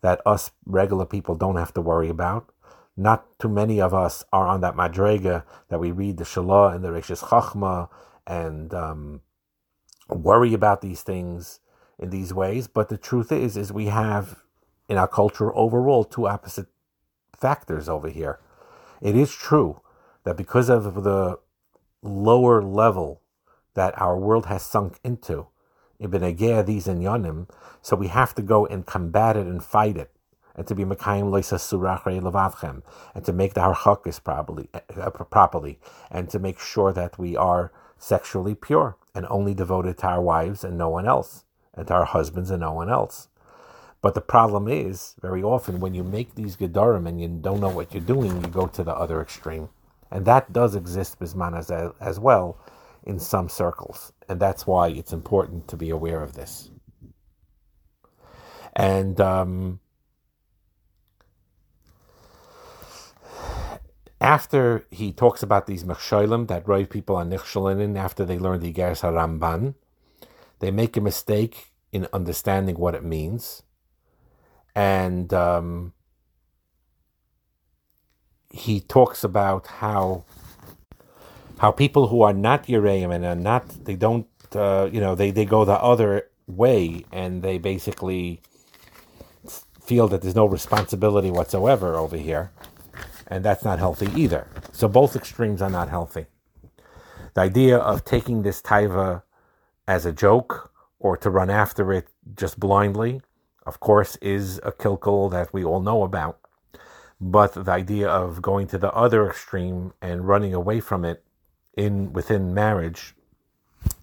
that 0.00 0.20
us 0.24 0.50
regular 0.64 1.04
people 1.04 1.34
don't 1.34 1.56
have 1.56 1.74
to 1.74 1.80
worry 1.80 2.08
about. 2.08 2.50
Not 2.96 3.38
too 3.38 3.48
many 3.48 3.80
of 3.80 3.92
us 3.92 4.24
are 4.32 4.46
on 4.46 4.60
that 4.62 4.76
madrega 4.76 5.44
that 5.68 5.80
we 5.80 5.90
read 5.90 6.16
the 6.16 6.24
Shalah 6.24 6.74
and 6.74 6.84
the 6.84 6.92
Rishis 6.92 7.22
Chachma 7.22 7.88
and 8.26 8.72
um, 8.72 9.20
worry 10.08 10.54
about 10.54 10.80
these 10.80 11.02
things 11.02 11.60
in 11.98 12.10
these 12.10 12.32
ways. 12.32 12.68
But 12.68 12.88
the 12.88 12.96
truth 12.96 13.32
is, 13.32 13.56
is 13.56 13.72
we 13.72 13.86
have 13.86 14.42
in 14.88 14.96
our 14.96 15.08
culture 15.08 15.54
overall 15.54 16.04
two 16.04 16.26
opposite 16.26 16.66
factors 17.36 17.88
over 17.88 18.08
here. 18.08 18.38
It 19.04 19.14
is 19.14 19.32
true 19.32 19.82
that 20.24 20.38
because 20.38 20.70
of 20.70 21.04
the 21.04 21.38
lower 22.02 22.62
level 22.62 23.20
that 23.74 24.00
our 24.00 24.16
world 24.16 24.46
has 24.46 24.62
sunk 24.62 24.98
into. 25.04 25.46
Ibn 26.00 26.22
Agea, 26.22 26.64
these 26.64 26.88
in 26.88 27.00
Yonim, 27.00 27.48
so 27.82 27.96
we 27.96 28.08
have 28.08 28.34
to 28.34 28.42
go 28.42 28.66
and 28.66 28.86
combat 28.86 29.36
it 29.36 29.46
and 29.46 29.62
fight 29.62 29.98
it, 29.98 30.10
and 30.56 30.66
to 30.66 30.74
be 30.74 30.84
Mekayim 30.84 31.30
Leisa 31.30 31.58
Surachrei 31.58 32.18
Levavchem, 32.20 32.82
and 33.14 33.24
to 33.26 33.32
make 33.32 33.52
the 33.52 33.60
Harchakis 33.60 34.22
properly, 34.24 34.70
uh, 34.72 35.10
properly, 35.10 35.78
and 36.10 36.30
to 36.30 36.38
make 36.38 36.58
sure 36.58 36.92
that 36.92 37.18
we 37.18 37.36
are 37.36 37.72
sexually 37.98 38.54
pure 38.54 38.96
and 39.14 39.26
only 39.28 39.54
devoted 39.54 39.98
to 39.98 40.06
our 40.06 40.22
wives 40.22 40.64
and 40.64 40.78
no 40.78 40.88
one 40.88 41.06
else, 41.06 41.44
and 41.74 41.86
to 41.88 41.94
our 41.94 42.06
husbands 42.06 42.50
and 42.50 42.60
no 42.60 42.72
one 42.72 42.88
else. 42.88 43.28
But 44.04 44.12
the 44.12 44.20
problem 44.20 44.68
is, 44.68 45.14
very 45.22 45.42
often, 45.42 45.80
when 45.80 45.94
you 45.94 46.04
make 46.04 46.34
these 46.34 46.58
Gedarim 46.58 47.08
and 47.08 47.18
you 47.18 47.26
don't 47.26 47.58
know 47.58 47.70
what 47.70 47.94
you're 47.94 48.02
doing, 48.02 48.38
you 48.42 48.48
go 48.48 48.66
to 48.66 48.84
the 48.84 48.94
other 48.94 49.22
extreme. 49.22 49.70
And 50.10 50.26
that 50.26 50.52
does 50.52 50.74
exist, 50.74 51.16
as, 51.22 51.70
as 51.70 52.20
well 52.20 52.58
in 53.04 53.18
some 53.18 53.48
circles. 53.48 54.12
And 54.28 54.38
that's 54.38 54.66
why 54.66 54.88
it's 54.88 55.14
important 55.14 55.68
to 55.68 55.78
be 55.78 55.88
aware 55.88 56.22
of 56.22 56.34
this. 56.34 56.70
And 58.76 59.18
um, 59.22 59.80
after 64.20 64.86
he 64.90 65.12
talks 65.12 65.42
about 65.42 65.66
these 65.66 65.82
mechsholim 65.82 66.46
that 66.48 66.66
drive 66.66 66.90
people 66.90 67.16
on 67.16 67.30
nichshalinin 67.30 67.96
after 67.96 68.26
they 68.26 68.38
learn 68.38 68.60
the 68.60 68.70
Igeres 68.70 69.00
HaRamban, 69.00 69.76
they 70.58 70.70
make 70.70 70.98
a 70.98 71.00
mistake 71.00 71.72
in 71.90 72.06
understanding 72.12 72.76
what 72.76 72.94
it 72.94 73.02
means. 73.02 73.62
And 74.74 75.32
um, 75.32 75.92
he 78.50 78.80
talks 78.80 79.24
about 79.24 79.66
how 79.66 80.24
how 81.58 81.70
people 81.70 82.08
who 82.08 82.22
are 82.22 82.32
not 82.32 82.66
Yereim 82.66 83.14
and 83.14 83.24
are 83.24 83.34
not, 83.36 83.68
they 83.84 83.94
don't, 83.94 84.26
uh, 84.54 84.88
you 84.92 85.00
know, 85.00 85.14
they, 85.14 85.30
they 85.30 85.44
go 85.44 85.64
the 85.64 85.72
other 85.72 86.28
way 86.46 87.04
and 87.12 87.42
they 87.42 87.58
basically 87.58 88.40
feel 89.82 90.08
that 90.08 90.22
there's 90.22 90.34
no 90.34 90.46
responsibility 90.46 91.30
whatsoever 91.30 91.96
over 91.96 92.16
here. 92.16 92.50
And 93.28 93.44
that's 93.44 93.64
not 93.64 93.78
healthy 93.78 94.08
either. 94.14 94.46
So 94.72 94.88
both 94.88 95.16
extremes 95.16 95.62
are 95.62 95.70
not 95.70 95.88
healthy. 95.88 96.26
The 97.34 97.40
idea 97.40 97.78
of 97.78 98.04
taking 98.04 98.42
this 98.42 98.60
taiva 98.60 99.22
as 99.88 100.04
a 100.04 100.12
joke 100.12 100.72
or 100.98 101.16
to 101.16 101.30
run 101.30 101.50
after 101.50 101.92
it 101.92 102.08
just 102.36 102.58
blindly, 102.60 103.22
of 103.66 103.80
course, 103.80 104.16
is 104.16 104.58
a 104.62 104.72
kilkel 104.72 105.30
that 105.30 105.52
we 105.52 105.64
all 105.64 105.80
know 105.80 106.02
about. 106.02 106.38
But 107.20 107.52
the 107.52 107.70
idea 107.70 108.08
of 108.08 108.42
going 108.42 108.66
to 108.68 108.78
the 108.78 108.92
other 108.92 109.28
extreme 109.28 109.92
and 110.02 110.28
running 110.28 110.52
away 110.52 110.80
from 110.80 111.04
it 111.04 111.22
in 111.76 112.12
within 112.12 112.52
marriage 112.54 113.14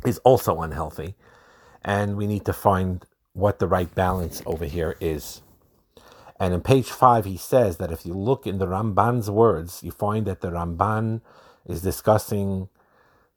is 0.06 0.18
also 0.20 0.62
unhealthy, 0.62 1.16
and 1.84 2.18
we 2.18 2.28
need 2.28 2.46
to 2.46 2.54
find 2.54 3.06
what 3.34 3.60
the 3.60 3.68
right 3.68 3.94
balance 3.96 4.42
over 4.46 4.66
here 4.66 4.96
is. 5.00 5.42
And 6.40 6.54
in 6.54 6.62
page 6.62 6.90
five, 6.90 7.26
he 7.26 7.38
says 7.38 7.78
that 7.78 7.92
if 7.92 8.06
you 8.06 8.14
look 8.14 8.48
in 8.48 8.58
the 8.58 8.66
Ramban's 8.66 9.30
words, 9.30 9.84
you 9.84 9.92
find 9.92 10.26
that 10.26 10.42
the 10.42 10.50
Ramban 10.50 11.22
is 11.68 11.82
discussing 11.82 12.68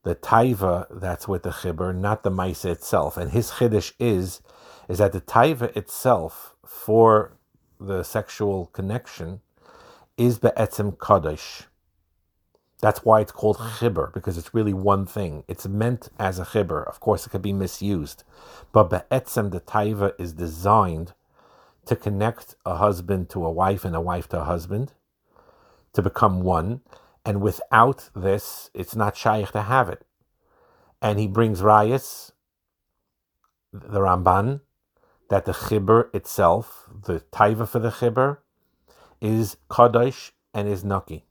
the 0.04 0.14
taiva 0.14 0.86
that's 0.90 1.28
with 1.28 1.42
the 1.42 1.50
chibur, 1.50 1.94
not 1.94 2.22
the 2.22 2.30
maisa 2.30 2.70
itself. 2.70 3.16
And 3.16 3.30
his 3.30 3.52
chiddush 3.52 3.92
is 3.98 4.40
is 4.88 4.98
that 4.98 5.12
the 5.12 5.20
taiva 5.20 5.74
itself 5.76 6.56
for 6.66 7.36
the 7.80 8.02
sexual 8.02 8.66
connection 8.66 9.40
is 10.16 10.38
be'etzim 10.38 10.96
kadosh. 10.96 11.64
That's 12.80 13.04
why 13.04 13.20
it's 13.20 13.32
called 13.32 13.56
mm. 13.56 13.70
chibur, 13.78 14.12
because 14.12 14.36
it's 14.36 14.54
really 14.54 14.74
one 14.74 15.06
thing. 15.06 15.44
It's 15.48 15.66
meant 15.66 16.10
as 16.18 16.38
a 16.38 16.44
chibur. 16.44 16.86
Of 16.86 17.00
course, 17.00 17.26
it 17.26 17.30
could 17.30 17.42
be 17.42 17.52
misused. 17.52 18.24
But 18.72 18.90
be'etzem, 18.90 19.50
the 19.50 19.60
taiva, 19.60 20.12
is 20.18 20.32
designed 20.34 21.14
to 21.86 21.96
connect 21.96 22.56
a 22.64 22.76
husband 22.76 23.30
to 23.30 23.44
a 23.44 23.50
wife 23.50 23.84
and 23.84 23.96
a 23.96 24.00
wife 24.00 24.28
to 24.30 24.40
a 24.40 24.44
husband, 24.44 24.92
to 25.94 26.02
become 26.02 26.42
one. 26.42 26.80
And 27.24 27.40
without 27.40 28.10
this, 28.14 28.70
it's 28.74 28.94
not 28.94 29.16
shaykh 29.16 29.52
to 29.52 29.62
have 29.62 29.88
it. 29.88 30.04
And 31.00 31.18
he 31.18 31.26
brings 31.26 31.60
rayas, 31.62 32.32
the 33.72 34.00
Ramban, 34.00 34.60
that 35.30 35.44
the 35.44 35.52
chibur 35.52 36.14
itself, 36.14 36.88
the 37.06 37.20
taiva 37.32 37.68
for 37.68 37.78
the 37.78 37.90
chibur, 37.90 38.38
is 39.20 39.56
kadosh 39.70 40.32
and 40.52 40.68
is 40.68 40.84
naki. 40.84 41.24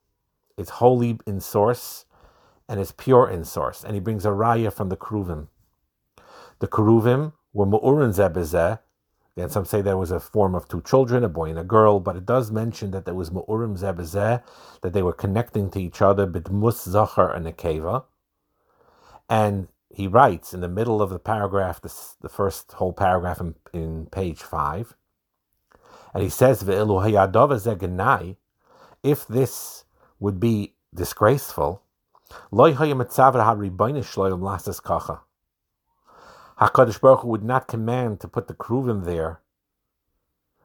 It's 0.58 0.72
holy 0.72 1.20
in 1.26 1.40
source 1.40 2.06
and 2.68 2.80
it's 2.80 2.92
pure 2.92 3.30
in 3.30 3.44
source. 3.44 3.84
And 3.84 3.94
he 3.94 4.00
brings 4.00 4.26
a 4.26 4.30
raya 4.30 4.72
from 4.72 4.90
the 4.90 4.98
Keruvim. 4.98 5.48
The 6.60 6.68
Keruvim 6.68 7.34
were 7.54 7.66
Mu'urin 7.66 8.14
Zebezeh. 8.14 8.80
and 9.36 9.52
some 9.52 9.66
say 9.66 9.82
there 9.82 9.98
was 9.98 10.12
a 10.12 10.20
form 10.20 10.56
of 10.56 10.68
two 10.68 10.82
children, 10.82 11.24
a 11.24 11.30
boy 11.30 11.50
and 11.50 11.60
a 11.60 11.64
girl, 11.64 12.00
but 12.00 12.16
it 12.16 12.26
does 12.26 12.52
mention 12.52 12.92
that 12.92 13.06
there 13.06 13.14
was 13.14 13.32
Mu'urim 13.32 13.78
Zebezeh, 13.78 14.42
that 14.82 14.94
they 14.94 15.04
were 15.04 15.14
connecting 15.14 15.70
to 15.72 15.82
each 15.82 16.02
other, 16.02 16.26
Bidmus 16.28 16.84
Zachar 16.88 17.32
and 17.32 17.46
Akeva. 17.46 18.06
And 19.30 19.68
he 19.94 20.08
writes 20.08 20.54
in 20.54 20.62
the 20.62 20.68
middle 20.68 21.02
of 21.02 21.12
the 21.12 21.20
paragraph, 21.20 21.80
the 21.80 22.30
first 22.30 22.74
whole 22.74 22.94
paragraph 22.94 23.40
in, 23.40 23.56
in 23.72 24.08
page 24.08 24.42
5, 24.42 24.96
and 26.14 26.24
he 26.24 26.30
says, 26.30 26.64
If 29.04 29.28
this 29.28 29.86
would 30.20 30.40
be 30.40 30.74
disgraceful. 30.94 31.84
HaKadosh 36.60 37.02
Baruch 37.02 37.20
Hu 37.22 37.28
would 37.28 37.44
not 37.44 37.68
command 37.68 38.20
to 38.22 38.28
put 38.28 38.48
the 38.48 38.54
Kruvim 38.56 39.06
there, 39.06 39.42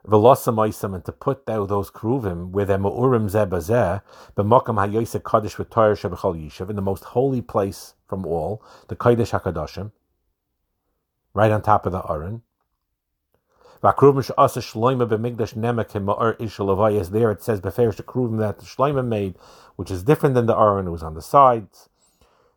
and 0.04 1.04
to 1.04 1.12
put 1.12 1.46
thou 1.46 1.66
those 1.66 1.90
Kruvim 1.90 2.50
with 2.50 2.68
them 2.68 2.84
Urim 2.84 3.28
Zebazeh, 3.28 4.02
b'makam 4.36 4.76
hayoyse 4.76 5.20
Kadosh 5.20 5.56
v'Torah 5.56 5.98
shebechol 5.98 6.40
Yishav, 6.40 6.70
in 6.70 6.76
the 6.76 6.82
most 6.82 7.04
holy 7.04 7.42
place 7.42 7.94
from 8.06 8.24
all, 8.24 8.62
the 8.88 8.96
Kodesh 8.96 9.38
HaKadoshim, 9.38 9.92
right 11.34 11.50
on 11.50 11.62
top 11.62 11.84
of 11.84 11.92
the 11.92 12.02
Aron. 12.08 12.42
There 13.80 13.90
it 13.90 13.96
says 17.42 17.60
Beferish 17.60 17.96
the 17.96 18.02
Kruvim 18.02 18.38
that 18.38 18.58
the 18.58 18.64
Shloima 18.64 19.06
made, 19.06 19.36
which 19.76 19.90
is 19.90 20.02
different 20.02 20.34
than 20.34 20.46
the 20.46 20.56
Aron, 20.56 20.88
it 20.88 20.90
was 20.90 21.02
on 21.02 21.14
the 21.14 21.22
sides. 21.22 21.88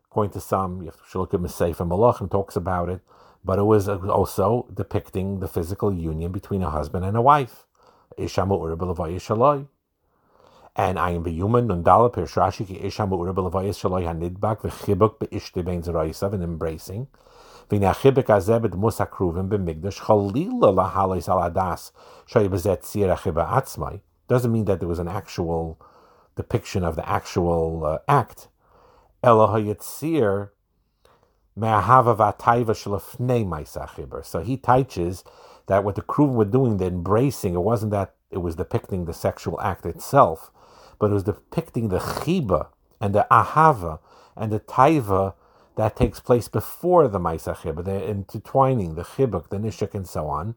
According 0.06 0.32
to 0.32 0.40
some, 0.40 0.80
you 0.80 0.86
have 0.86 1.10
to 1.12 1.18
look 1.18 1.32
at 1.32 1.40
Mesefa 1.40 1.86
Malachim 1.86 2.30
talks 2.30 2.56
about 2.56 2.88
it, 2.88 3.00
but 3.44 3.58
it 3.58 3.64
was 3.64 3.88
also 3.88 4.66
depicting 4.72 5.40
the 5.40 5.48
physical 5.48 5.92
union 5.92 6.30
between 6.32 6.62
a 6.62 6.70
husband 6.70 7.04
and 7.04 7.16
a 7.16 7.22
wife. 7.22 7.66
And 10.74 10.98
I 10.98 11.10
am 11.10 11.24
biyuman 11.24 11.66
nundala 11.66 12.10
pirshashi 12.12 12.66
ki 12.66 12.80
ishamu 12.82 13.18
ura 13.18 13.34
b'levayis 13.34 13.76
shaloi 13.78 14.04
hanidbak 14.06 14.60
v'chibuk 14.62 15.18
be'ishti 15.18 15.62
bein 15.64 15.82
zeraisav 15.82 16.32
and 16.32 16.42
embracing. 16.42 17.08
V'nachibik 17.68 18.24
azeh 18.24 18.58
b'dmus 18.58 19.04
hakruvim 19.04 19.48
b'migdash 19.50 20.00
chalila 20.00 20.72
lahalis 20.72 21.28
al 21.28 21.50
adas 21.50 21.92
shoy 22.26 22.48
b'zet 22.48 22.82
tzir 22.82 23.14
achiba 23.14 23.46
atzmai. 23.48 24.00
Doesn't 24.28 24.50
mean 24.50 24.64
that 24.64 24.80
there 24.80 24.88
was 24.88 24.98
an 24.98 25.08
actual 25.08 25.78
depiction 26.36 26.84
of 26.84 26.96
the 26.96 27.06
actual 27.06 27.84
uh, 27.84 27.98
act. 28.08 28.48
Ela 29.22 29.48
hayitzir 29.48 30.50
So 31.54 31.68
he 34.40 34.56
teaches 34.56 35.24
that 35.66 35.84
what 35.84 35.94
the 35.94 36.02
kruvim 36.02 36.34
were 36.34 36.44
doing, 36.44 36.76
the 36.78 36.86
embracing, 36.86 37.54
it 37.54 37.60
wasn't 37.60 37.92
that 37.92 38.14
it 38.30 38.38
was 38.38 38.56
depicting 38.56 39.04
the 39.04 39.12
sexual 39.12 39.60
act 39.60 39.84
itself, 39.84 40.50
but 40.98 41.10
it 41.10 41.14
was 41.14 41.24
depicting 41.24 41.88
the 41.88 41.98
chiba 41.98 42.68
and 43.00 43.14
the 43.14 43.26
ahava 43.30 43.98
and 44.36 44.50
the 44.50 44.60
taiva 44.60 45.34
that 45.76 45.96
takes 45.96 46.20
place 46.20 46.48
before 46.48 47.08
the 47.08 47.18
Maisa 47.18 47.56
Chibuk, 47.56 47.84
the 47.84 48.08
intertwining, 48.08 48.94
the 48.94 49.02
Chibuk, 49.02 49.48
the 49.48 49.56
Nishik, 49.56 49.94
and 49.94 50.06
so 50.06 50.26
on. 50.26 50.54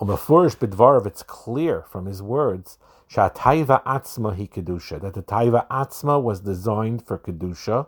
Umafurish 0.00 0.56
Bidvarov, 0.56 1.06
it's 1.06 1.22
clear 1.22 1.82
from 1.82 2.06
his 2.06 2.22
words, 2.22 2.78
Shataiva 3.10 3.82
Atzma 3.84 4.36
hi 4.36 4.98
that 4.98 5.14
the 5.14 5.22
Taiva 5.22 5.66
Atzma 5.68 6.22
was 6.22 6.40
designed 6.40 7.06
for 7.06 7.18
Kedusha, 7.18 7.86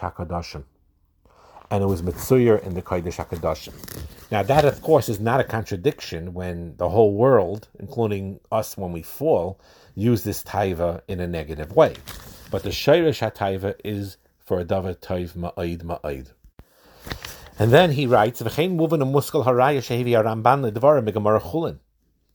HaKadoshim. 0.00 0.64
And 1.72 1.84
it 1.84 1.86
was 1.86 2.02
Mitzuyer 2.02 2.60
in 2.62 2.74
the 2.74 2.82
Kodesh 2.82 3.24
HaKadoshim. 3.24 3.74
Now, 4.30 4.42
that, 4.42 4.64
of 4.64 4.82
course, 4.82 5.08
is 5.08 5.20
not 5.20 5.40
a 5.40 5.44
contradiction 5.44 6.34
when 6.34 6.76
the 6.76 6.88
whole 6.88 7.14
world, 7.14 7.68
including 7.78 8.40
us 8.50 8.76
when 8.76 8.92
we 8.92 9.02
fall, 9.02 9.60
use 9.94 10.24
this 10.24 10.42
taiva 10.42 11.02
in 11.06 11.20
a 11.20 11.26
negative 11.26 11.76
way. 11.76 11.94
But 12.50 12.62
the 12.62 12.70
Shairish 12.70 13.20
HaTaiva 13.20 13.74
is 13.84 14.16
for 14.38 14.58
a 14.60 14.64
davar 14.64 14.96
toiv 14.98 15.34
ma'id 15.34 15.84
ma'id. 15.84 16.32
And 17.58 17.70
then 17.70 17.92
he 17.92 18.06
writes, 18.06 18.40
"V'chein 18.40 18.74
moving 18.74 19.02
a 19.02 19.06
muskel 19.06 19.44
haraya 19.44 19.78
shehevi 19.78 20.12
aramban 20.20 20.68
ledvarim 20.68 21.08
begemara 21.08 21.40
chulin." 21.40 21.78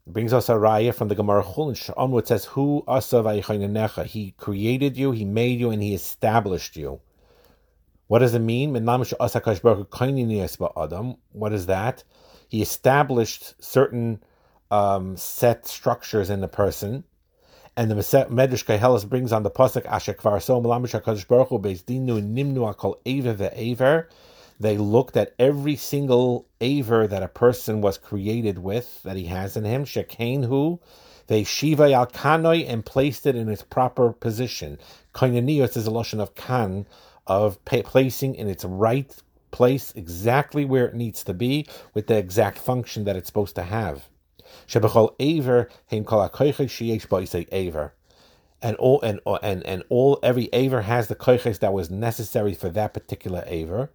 Brings 0.08 0.34
us 0.34 0.50
a 0.50 0.54
raya 0.54 0.94
from 0.94 1.08
the 1.08 1.16
Gemara 1.16 1.44
Chulin. 1.44 2.20
It 2.20 2.28
says, 2.28 2.46
"Who 2.46 2.84
asav 2.88 4.06
He 4.06 4.32
created 4.38 4.98
you, 4.98 5.12
he 5.12 5.26
made 5.26 5.60
you, 5.60 5.72
and 5.72 5.82
he 5.82 5.96
established 5.96 6.76
you." 6.76 7.02
What 8.08 8.20
does 8.20 8.36
it 8.36 8.40
mean? 8.40 8.74
What 8.76 9.14
is 11.54 11.66
that? 11.66 12.04
He 12.48 12.62
established 12.62 13.64
certain 13.64 14.24
um, 14.70 15.18
set 15.18 15.66
structures 15.66 16.30
in 16.30 16.42
the 16.42 16.48
person, 16.48 17.04
and 17.76 17.90
the 17.90 17.96
Medrash 17.96 18.64
Kehelis 18.64 19.10
brings 19.10 19.32
on 19.32 19.42
the 19.42 19.50
pasuk 19.50 19.86
Asher 19.88 20.14
Kvar 20.14 20.40
So 20.40 20.62
Malamish 20.62 21.00
Hakadosh 21.00 21.28
Baruch 21.28 21.50
Hu 21.50 21.58
Beis 21.58 21.84
Dinu 21.84 22.22
Nimnu 22.22 22.72
Akol 22.72 23.00
Aver 23.08 23.34
VeAver. 23.34 24.06
They 24.60 24.78
looked 24.78 25.18
at 25.18 25.34
every 25.38 25.76
single 25.76 26.48
aver 26.62 27.08
that 27.08 27.24
a 27.24 27.28
person 27.28 27.82
was 27.82 27.98
created 27.98 28.60
with, 28.60 29.04
that 29.04 29.18
he 29.18 29.26
has 29.26 29.58
in 29.58 29.66
him, 29.66 29.86
Shekain 29.86 30.46
Hu. 30.46 30.80
They 31.28 31.44
shiva 31.44 31.92
al 31.92 32.08
kanoi 32.08 32.70
and 32.70 32.86
placed 32.86 33.26
it 33.26 33.36
in 33.36 33.50
its 33.50 33.64
proper 33.64 34.14
position. 34.14 34.78
Koinanios 35.14 35.76
is 35.76 35.88
a 35.88 35.92
lotion 35.92 36.20
of 36.20 36.36
kan, 36.36 36.86
of 37.28 37.64
placing 37.66 38.36
in 38.36 38.48
its 38.48 38.64
right 38.64 39.14
place 39.52 39.92
exactly 39.96 40.66
where 40.66 40.86
it 40.86 40.96
needs 40.96 41.24
to 41.24 41.34
be 41.34 41.66
with 41.94 42.08
the 42.08 42.18
exact 42.18 42.58
function 42.58 43.06
that 43.06 43.16
it's 43.16 43.28
supposed 43.28 43.56
to 43.56 43.64
have. 43.64 44.08
Shebechol 44.68 45.16
aver 45.20 45.70
heim 45.90 46.06
kol 46.06 46.30
ba'isei 46.30 47.48
aver. 47.52 47.94
And 48.62 48.76
all 48.78 49.02
and 49.02 49.20
and 49.42 49.66
and 49.66 49.84
all 49.90 50.20
every 50.24 50.50
aver 50.54 50.82
has 50.82 51.08
the 51.08 51.16
koiches 51.16 51.60
that 51.60 51.74
was 51.74 51.90
necessary 51.90 52.54
for 52.54 52.70
that 52.70 52.94
particular 52.94 53.44
aver. 53.48 53.92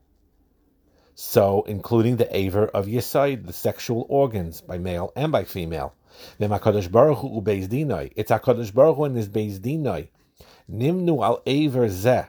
So, 1.14 1.62
including 1.66 2.16
the 2.16 2.34
aver 2.34 2.66
of 2.68 2.86
Yisaid, 2.86 3.46
the 3.46 3.52
sexual 3.52 4.06
organs 4.08 4.60
by 4.60 4.78
male 4.78 5.12
and 5.16 5.30
by 5.30 5.44
female. 5.44 5.94
It's 6.38 6.50
HaKadosh 6.50 6.90
Baruch 6.90 7.18
Hu 8.96 9.04
and 9.04 9.16
his 9.16 9.28
Beis 9.28 9.58
Dinoi. 9.58 10.08
Nimnu 10.70 11.24
al 11.24 11.42
aver 11.46 11.88
zeh. 11.88 12.28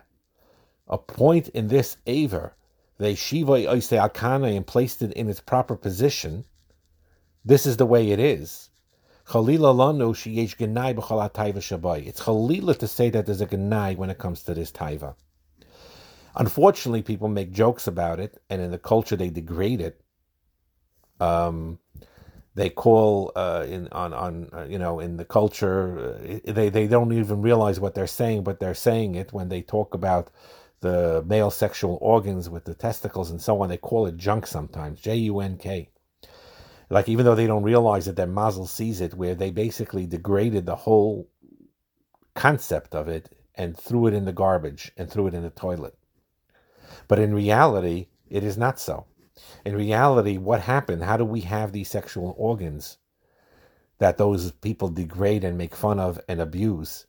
A 0.88 0.98
point 0.98 1.50
in 1.50 1.68
this 1.68 1.98
aver, 2.06 2.56
they 2.98 3.16
shiva 3.16 3.54
oise 3.70 3.90
akana 3.90 4.56
and 4.56 4.68
placed 4.68 5.02
it 5.02 5.14
in 5.14 5.30
its 5.30 5.40
proper 5.40 5.76
position. 5.76 6.46
This 7.46 7.66
is 7.66 7.78
the 7.78 7.86
way 7.86 8.12
it 8.12 8.20
is. 8.20 8.70
Shabai. 11.62 12.08
It's 12.08 12.22
chalila 12.22 12.78
to 12.78 12.88
say 12.88 13.10
that 13.10 13.26
there's 13.26 13.42
a 13.42 13.48
genai 13.48 13.96
when 13.96 14.10
it 14.10 14.18
comes 14.18 14.44
to 14.44 14.54
this 14.54 14.72
taiva. 14.72 15.16
Unfortunately, 16.36 17.02
people 17.02 17.28
make 17.28 17.52
jokes 17.52 17.88
about 17.88 18.20
it, 18.20 18.42
and 18.50 18.62
in 18.62 18.72
the 18.72 18.78
culture 18.78 19.16
they 19.16 19.30
degrade 19.30 19.82
it. 19.82 20.02
Um, 21.20 21.80
they 22.56 22.70
call 22.70 23.32
uh, 23.36 23.66
in 23.68 23.88
on 23.90 24.14
on 24.14 24.50
uh, 24.54 24.66
you 24.70 24.80
know 24.80 25.00
in 25.00 25.18
the 25.18 25.26
culture 25.26 26.18
uh, 26.46 26.52
they 26.52 26.70
they 26.70 26.88
don't 26.88 27.14
even 27.14 27.42
realize 27.42 27.80
what 27.80 27.96
they're 27.96 28.08
saying, 28.08 28.44
but 28.44 28.60
they're 28.60 28.74
saying 28.74 29.16
it 29.16 29.32
when 29.34 29.50
they 29.50 29.62
talk 29.62 29.94
about 29.94 30.32
the 30.82 31.24
male 31.28 31.52
sexual 31.52 31.98
organs 32.02 32.50
with 32.50 32.66
the 32.66 32.74
testicles 32.74 33.30
and 33.30 33.42
so 33.42 33.62
on. 33.62 33.70
They 33.70 33.78
call 33.78 34.08
it 34.08 34.18
junk 34.18 34.48
sometimes, 34.48 35.00
J 35.00 35.16
U 35.16 35.40
N 35.40 35.58
K 35.58 35.90
like 36.92 37.08
even 37.08 37.26
though 37.26 37.36
they 37.36 37.48
don't 37.48 37.64
realize 37.64 38.08
it, 38.10 38.18
their 38.18 38.28
mazel 38.28 38.68
sees 38.68 39.00
it, 39.00 39.14
where 39.14 39.34
they 39.34 39.50
basically 39.50 40.06
degraded 40.06 40.66
the 40.66 40.76
whole 40.76 41.30
concept 42.36 42.94
of 42.94 43.08
it 43.08 43.34
and 43.56 43.78
threw 43.78 44.08
it 44.08 44.14
in 44.14 44.26
the 44.26 44.34
garbage 44.34 44.92
and 44.98 45.10
threw 45.10 45.28
it 45.28 45.34
in 45.34 45.42
the 45.42 45.50
toilet. 45.50 45.98
But 47.08 47.20
in 47.20 47.34
reality, 47.34 48.08
it 48.30 48.44
is 48.44 48.58
not 48.58 48.80
so. 48.80 49.06
In 49.66 49.76
reality, 49.76 50.38
what 50.38 50.62
happened? 50.62 51.04
How 51.04 51.18
do 51.18 51.26
we 51.26 51.42
have 51.42 51.72
these 51.72 51.90
sexual 51.90 52.36
organs 52.38 52.98
that 54.00 54.18
those 54.18 54.52
people 54.52 54.90
degrade 54.90 55.44
and 55.44 55.58
make 55.58 55.76
fun 55.76 56.00
of 56.00 56.20
and 56.28 56.42
abuse? 56.42 57.06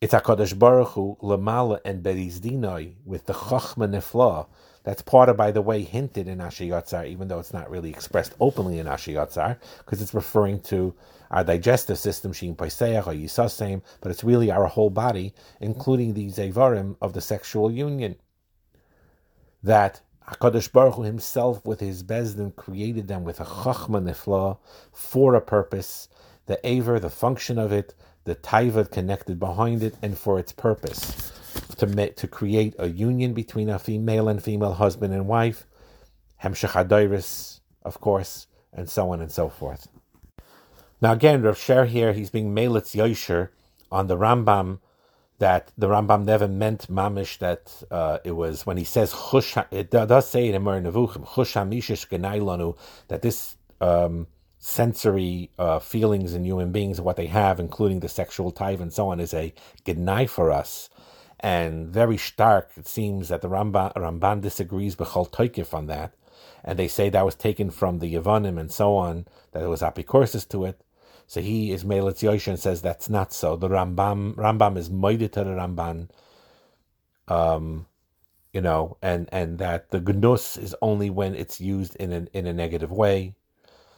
It's 0.00 0.12
HaKadosh 0.12 0.58
Baruch 0.58 0.88
Hu, 0.88 1.16
Lamala 1.22 1.80
and 1.84 2.02
Berizdinoi, 2.02 2.96
with 3.04 3.26
the 3.26 3.32
Chachma 3.32 3.88
Nefla, 3.88 4.46
that's 4.84 5.00
part 5.00 5.30
of, 5.30 5.38
by 5.38 5.50
the 5.50 5.62
way, 5.62 5.82
hinted 5.82 6.28
in 6.28 6.42
Asher 6.42 6.64
Yatzar, 6.64 7.08
even 7.08 7.28
though 7.28 7.38
it's 7.38 7.54
not 7.54 7.70
really 7.70 7.88
expressed 7.88 8.34
openly 8.38 8.78
in 8.78 8.86
Asher 8.86 9.12
Yatzar, 9.12 9.56
because 9.78 10.02
it's 10.02 10.12
referring 10.12 10.60
to 10.60 10.94
our 11.30 11.42
digestive 11.42 11.98
system, 11.98 12.34
Shin 12.34 12.54
Paiseach 12.54 13.06
or 13.06 13.82
but 14.02 14.10
it's 14.12 14.22
really 14.22 14.50
our 14.50 14.66
whole 14.66 14.90
body, 14.90 15.32
including 15.60 16.12
the 16.12 16.28
Zevarim 16.28 16.96
of 17.00 17.14
the 17.14 17.22
sexual 17.22 17.70
union. 17.70 18.16
That 19.64 20.02
HaKadosh 20.28 20.70
Baruch 20.72 20.96
Hu 20.96 21.02
himself, 21.04 21.64
with 21.64 21.80
his 21.80 22.02
Bezdin, 22.02 22.54
created 22.54 23.08
them 23.08 23.24
with 23.24 23.40
a 23.40 23.46
Chachma 23.46 24.02
Nifla 24.02 24.58
for 24.92 25.34
a 25.34 25.40
purpose, 25.40 26.08
the 26.44 26.60
Aver, 26.68 27.00
the 27.00 27.08
function 27.08 27.58
of 27.58 27.72
it, 27.72 27.94
the 28.24 28.34
Taiva 28.34 28.90
connected 28.90 29.40
behind 29.40 29.82
it, 29.82 29.94
and 30.02 30.18
for 30.18 30.38
its 30.38 30.52
purpose 30.52 31.32
to 31.78 32.10
to 32.10 32.28
create 32.28 32.74
a 32.78 32.88
union 32.88 33.32
between 33.32 33.70
a 33.70 33.78
female 33.78 34.28
and 34.28 34.42
female 34.42 34.74
husband 34.74 35.14
and 35.14 35.26
wife, 35.26 35.66
hemshech 36.42 37.60
of 37.82 38.00
course, 38.02 38.46
and 38.70 38.90
so 38.90 39.12
on 39.12 39.22
and 39.22 39.32
so 39.32 39.48
forth. 39.48 39.88
Now 41.00 41.12
again, 41.12 41.40
Rav 41.40 41.56
Sher 41.56 41.86
here, 41.86 42.12
he's 42.12 42.28
being 42.28 42.54
melitz 42.54 42.94
yosher 42.94 43.48
on 43.90 44.08
the 44.08 44.16
Rambam 44.18 44.80
that 45.38 45.72
the 45.76 45.88
Rambam 45.88 46.24
never 46.24 46.46
meant 46.46 46.90
mamish 46.90 47.38
that 47.38 47.82
uh, 47.90 48.18
it 48.24 48.32
was 48.32 48.66
when 48.66 48.76
he 48.76 48.84
says 48.84 49.12
chush. 49.12 49.66
It 49.70 49.90
does 49.90 50.28
say 50.28 50.48
in 50.48 50.62
Emor 50.62 50.80
Nevuchim 50.82 51.26
chush 51.26 52.76
that 53.08 53.22
this 53.22 53.56
um, 53.80 54.26
sensory 54.58 55.50
uh, 55.58 55.78
feelings 55.78 56.34
in 56.34 56.44
human 56.44 56.72
beings, 56.72 57.00
what 57.00 57.16
they 57.16 57.26
have, 57.26 57.60
including 57.60 58.00
the 58.00 58.08
sexual 58.08 58.50
type 58.50 58.80
and 58.80 58.92
so 58.92 59.08
on, 59.08 59.20
is 59.20 59.34
a 59.34 59.52
genai 59.84 60.28
for 60.28 60.50
us 60.50 60.88
and 61.40 61.88
very 61.88 62.16
stark. 62.16 62.70
It 62.76 62.88
seems 62.88 63.28
that 63.28 63.42
the 63.42 63.48
Ramban, 63.48 63.92
Ramban 63.94 64.40
disagrees 64.40 64.98
with 64.98 65.08
Toikif 65.08 65.74
on 65.74 65.86
that, 65.86 66.14
and 66.64 66.78
they 66.78 66.88
say 66.88 67.10
that 67.10 67.24
was 67.24 67.34
taken 67.34 67.70
from 67.70 67.98
the 67.98 68.14
Yavanim 68.14 68.58
and 68.58 68.72
so 68.72 68.96
on, 68.96 69.26
that 69.52 69.62
it 69.62 69.68
was 69.68 69.82
apicorsis 69.82 70.48
to 70.48 70.64
it. 70.64 70.80
So 71.26 71.40
he 71.40 71.72
is 71.72 71.84
Melitz 71.84 72.22
Yosha 72.22 72.48
and 72.48 72.58
says 72.58 72.82
that's 72.82 73.08
not 73.08 73.32
so. 73.32 73.56
The 73.56 73.68
Rambam 73.68 74.34
Rambam 74.34 74.76
is 74.76 74.90
moided 74.90 75.32
to 75.32 75.44
the 75.44 75.50
Ramban, 75.50 76.10
um, 77.28 77.86
you 78.52 78.60
know, 78.60 78.96
and 79.02 79.28
and 79.32 79.58
that 79.58 79.90
the 79.90 80.00
gnus 80.00 80.56
is 80.56 80.74
only 80.82 81.10
when 81.10 81.34
it's 81.34 81.60
used 81.60 81.96
in 81.96 82.12
an 82.12 82.28
in 82.32 82.46
a 82.46 82.52
negative 82.52 82.92
way. 82.92 83.34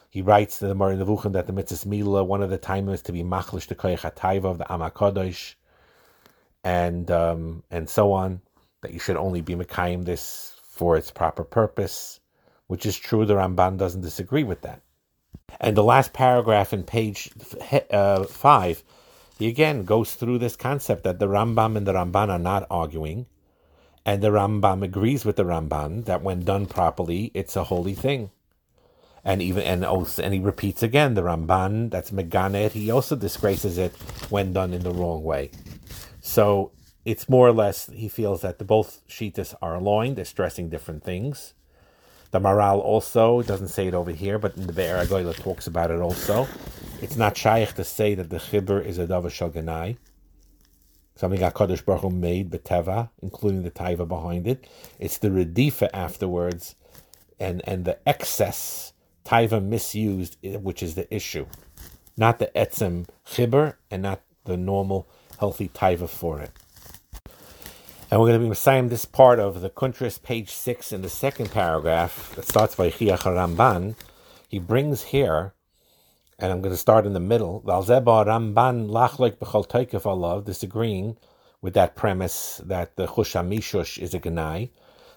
He 0.09 0.21
writes 0.21 0.59
to 0.59 0.67
the 0.67 0.75
Moreh 0.75 0.95
Nevuchim 0.95 1.33
that 1.33 1.47
the 1.47 1.53
mitzvah 1.53 1.87
mila, 1.87 2.23
one 2.23 2.41
of 2.41 2.49
the 2.49 2.57
time 2.57 2.87
is 2.89 3.01
to 3.03 3.11
be 3.11 3.23
machlish 3.23 3.67
the 3.67 3.75
koyach 3.75 4.43
of 4.45 4.57
the 4.57 4.63
Amakodosh 4.65 5.55
and 6.63 7.11
um, 7.11 7.63
and 7.69 7.89
so 7.89 8.13
on. 8.13 8.41
That 8.81 8.93
you 8.93 8.99
should 8.99 9.17
only 9.17 9.41
be 9.41 9.55
Mekayim 9.55 10.05
this 10.05 10.55
for 10.63 10.95
its 10.95 11.11
proper 11.11 11.43
purpose, 11.43 12.19
which 12.67 12.85
is 12.85 12.97
true. 12.97 13.25
The 13.25 13.35
Ramban 13.35 13.77
doesn't 13.77 14.01
disagree 14.01 14.43
with 14.43 14.61
that. 14.61 14.81
And 15.59 15.75
the 15.75 15.83
last 15.83 16.13
paragraph 16.13 16.73
in 16.73 16.83
page 16.83 17.31
uh, 17.91 18.23
five, 18.25 18.83
he 19.39 19.47
again 19.47 19.85
goes 19.85 20.13
through 20.15 20.39
this 20.39 20.55
concept 20.55 21.03
that 21.03 21.19
the 21.19 21.27
Rambam 21.27 21.77
and 21.77 21.87
the 21.87 21.93
Ramban 21.93 22.29
are 22.29 22.39
not 22.39 22.67
arguing, 22.69 23.27
and 24.05 24.21
the 24.21 24.29
Rambam 24.29 24.83
agrees 24.83 25.25
with 25.25 25.35
the 25.35 25.45
Ramban 25.45 26.05
that 26.05 26.21
when 26.21 26.43
done 26.43 26.65
properly, 26.65 27.31
it's 27.33 27.55
a 27.55 27.65
holy 27.65 27.93
thing. 27.93 28.31
And 29.23 29.41
even 29.41 29.63
and 29.63 29.83
also, 29.83 30.23
and 30.23 30.33
he 30.33 30.39
repeats 30.39 30.81
again 30.83 31.13
the 31.13 31.21
Ramban 31.23 31.91
that's 31.91 32.11
Meganet. 32.11 32.71
He 32.71 32.89
also 32.89 33.15
disgraces 33.15 33.77
it 33.77 33.91
when 34.29 34.53
done 34.53 34.73
in 34.73 34.83
the 34.83 34.93
wrong 34.93 35.23
way. 35.23 35.51
So 36.21 36.71
it's 37.03 37.27
more 37.27 37.47
or 37.47 37.51
less 37.51 37.87
he 37.87 38.07
feels 38.07 38.41
that 38.41 38.59
the 38.59 38.65
both 38.65 39.01
shitas 39.09 39.53
are 39.61 39.75
aligned. 39.75 40.15
They're 40.15 40.25
stressing 40.25 40.69
different 40.69 41.03
things. 41.03 41.53
The 42.31 42.39
Maharal 42.39 42.79
also 42.79 43.41
doesn't 43.41 43.69
say 43.69 43.87
it 43.87 43.93
over 43.93 44.11
here, 44.11 44.37
but 44.37 44.57
in 44.57 44.67
the 44.67 44.73
Be'er 44.73 45.05
HaGolah 45.05 45.35
talks 45.41 45.67
about 45.67 45.91
it 45.91 45.99
also. 45.99 46.47
It's 47.01 47.15
not 47.15 47.37
shaykh 47.37 47.73
to 47.75 47.83
say 47.83 48.15
that 48.15 48.29
the 48.29 48.37
chibur 48.37 48.83
is 48.83 48.97
a 48.97 49.07
davar 49.07 49.31
shaganai. 49.31 49.97
something 51.15 51.39
HaKadosh 51.39 51.85
Baruch 51.85 52.01
Hu 52.01 52.09
made, 52.09 52.51
Beteva, 52.51 53.09
including 53.21 53.63
the 53.63 53.71
Taiva 53.71 54.07
behind 54.07 54.47
it. 54.47 54.67
It's 54.99 55.17
the 55.17 55.29
Redifa 55.29 55.89
afterwards 55.93 56.75
and, 57.39 57.61
and 57.65 57.85
the 57.85 57.97
excess 58.07 58.93
Taiva 59.25 59.63
misused, 59.63 60.37
which 60.41 60.83
is 60.83 60.95
the 60.95 61.13
issue. 61.13 61.45
Not 62.17 62.39
the 62.39 62.51
Etzem 62.55 63.07
Chibber 63.25 63.75
and 63.91 64.01
not 64.01 64.21
the 64.45 64.57
normal 64.57 65.07
healthy 65.39 65.69
Taiva 65.69 66.09
for 66.09 66.41
it. 66.41 66.51
And 68.09 68.21
we're 68.21 68.27
going 68.27 68.39
to 68.39 68.45
be 68.45 68.49
reciting 68.49 68.87
this 68.87 69.03
part 69.03 69.37
of 69.37 69.59
the 69.59 69.69
Kuntris, 69.69 70.23
page 70.23 70.51
6, 70.51 70.93
in 70.93 71.01
the 71.01 71.09
second 71.09 71.51
paragraph 71.51 72.33
that 72.37 72.45
starts 72.45 72.73
by 72.73 72.89
Chiach 72.89 73.19
Ramban. 73.19 73.95
He 74.47 74.59
brings 74.59 75.03
here, 75.03 75.53
and 76.39 76.49
I'm 76.49 76.61
going 76.61 76.73
to 76.73 76.77
start 76.77 77.05
in 77.05 77.11
the 77.11 77.19
middle, 77.19 77.61
Valzeba 77.67 78.25
Ramban 78.25 78.87
lachlik 78.87 79.39
b'chol 79.39 79.67
teikef 79.67 80.03
alav, 80.03 80.45
disagreeing 80.45 81.17
with 81.61 81.73
that 81.73 81.97
premise 81.97 82.61
that 82.63 82.95
the 82.95 83.07
Chusha 83.07 84.01
is 84.01 84.13
a 84.13 84.19
Ganai. 84.21 84.69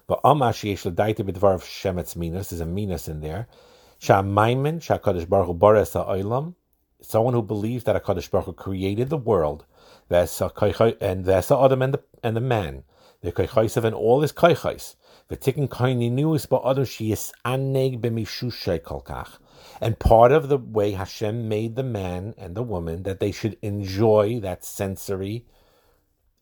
But 0.09 0.20
Amash 0.24 0.68
yesh 0.68 0.85
l'daita 0.85 1.18
b'dvar 1.18 1.61
shemetz 1.61 2.16
minas, 2.16 2.50
there's 2.50 2.61
a 2.61 2.66
minas 2.66 3.07
in 3.07 3.20
there. 3.20 3.46
Sha'maymin, 4.00 4.81
sha'kadosh 4.81 5.29
baruch 5.29 5.46
hu 5.46 5.55
bares 5.55 5.92
ha'olam, 5.92 6.57
someone 7.03 7.35
who 7.35 7.42
believes 7.42 7.85
that 7.85 8.03
HaKadosh 8.03 8.31
Baruch 8.31 8.46
Hu 8.46 8.53
created 8.53 9.11
the 9.11 9.16
world, 9.16 9.64
and 10.10 11.24
there's 11.24 11.50
Adam 11.50 11.82
and 11.82 11.94
the, 11.94 12.02
and 12.22 12.36
the 12.36 12.40
man, 12.40 12.84
the 13.20 13.32
Kaichaisav 13.32 13.84
and 13.84 13.94
all 13.94 14.20
his 14.20 14.32
Tikkun 15.36 15.68
Kaini 15.68 16.10
News, 16.10 16.46
but 16.46 16.62
Adam 16.66 16.84
Shias 16.84 17.30
Aneg 17.44 18.00
B'mishushay 18.00 18.80
Kolkach. 18.80 19.38
And 19.80 19.98
part 19.98 20.32
of 20.32 20.48
the 20.48 20.58
way 20.58 20.92
Hashem 20.92 21.48
made 21.48 21.76
the 21.76 21.84
man 21.84 22.34
and 22.36 22.56
the 22.56 22.62
woman 22.62 23.04
that 23.04 23.20
they 23.20 23.30
should 23.30 23.56
enjoy 23.62 24.40
that 24.40 24.64
sensory 24.64 25.46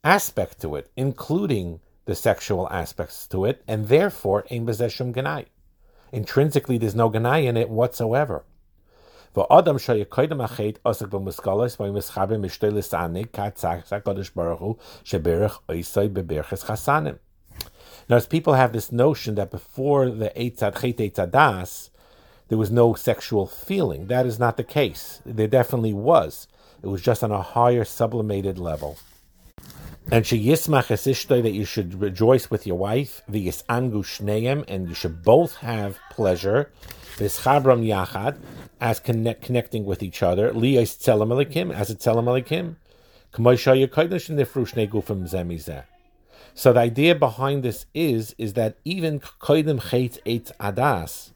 aspect 0.03 0.61
to 0.63 0.77
it, 0.77 0.91
including 0.97 1.81
the 2.07 2.15
sexual 2.15 2.67
aspects 2.71 3.27
to 3.27 3.45
it, 3.45 3.63
and 3.69 3.89
therefore 3.89 4.47
Ein 4.51 4.65
Bezeshum 4.65 5.13
Ganai. 5.13 5.47
Intrinsically, 6.11 6.79
there's 6.79 6.95
no 6.95 7.11
Ganai 7.11 7.45
in 7.45 7.59
it 7.59 7.69
whatsoever. 7.69 8.45
Adam 9.51 9.77
Asak 9.77 10.09
by 15.67 15.75
Oisai 15.75 16.09
Chasanim. 16.45 17.19
Now, 18.09 18.17
as 18.17 18.27
people 18.27 18.55
have 18.55 18.73
this 18.73 18.91
notion 18.91 19.35
that 19.35 19.51
before 19.51 20.09
the 20.11 20.31
Eitzad 20.31 20.81
Chet 20.81 20.97
Eitzadas, 20.97 21.91
there 22.49 22.57
was 22.59 22.71
no 22.71 22.95
sexual 22.95 23.47
feeling. 23.47 24.07
That 24.07 24.25
is 24.25 24.39
not 24.39 24.57
the 24.57 24.65
case. 24.65 25.21
There 25.27 25.47
definitely 25.47 25.93
was. 25.93 26.49
It 26.83 26.87
was 26.87 27.03
just 27.03 27.23
on 27.23 27.31
a 27.31 27.43
higher, 27.43 27.85
sublimated 27.85 28.59
level. 28.59 28.99
And 30.11 30.25
sheyismach 30.25 30.87
esishtoi 30.87 31.43
that 31.43 31.53
you 31.53 31.67
should 31.67 32.01
rejoice 32.01 32.51
with 32.51 32.67
your 32.67 32.79
wife, 32.79 33.21
the 33.29 33.47
yisangu 33.47 34.03
shneim, 34.03 34.65
and 34.67 34.89
you 34.89 34.95
should 34.95 35.23
both 35.23 35.57
have 35.57 35.99
pleasure, 36.11 36.73
v'schabram 37.19 37.85
yachad, 37.87 38.39
as 38.81 39.01
connect, 39.01 39.43
connecting 39.43 39.85
with 39.85 40.03
each 40.03 40.23
other. 40.23 40.53
Liyas 40.53 40.97
tzelam 40.97 41.29
elikim, 41.29 41.75
as 41.75 41.91
a 41.91 41.95
tzelam 41.95 42.25
elikim. 42.25 42.77
So 46.55 46.73
the 46.73 46.81
idea 46.81 47.15
behind 47.15 47.63
this 47.63 47.87
is 47.93 48.35
is 48.39 48.55
that 48.55 48.79
even 48.85 49.21
koidim 49.21 49.81
chait 49.81 50.19
eitz 50.25 50.51
adas, 50.59 51.33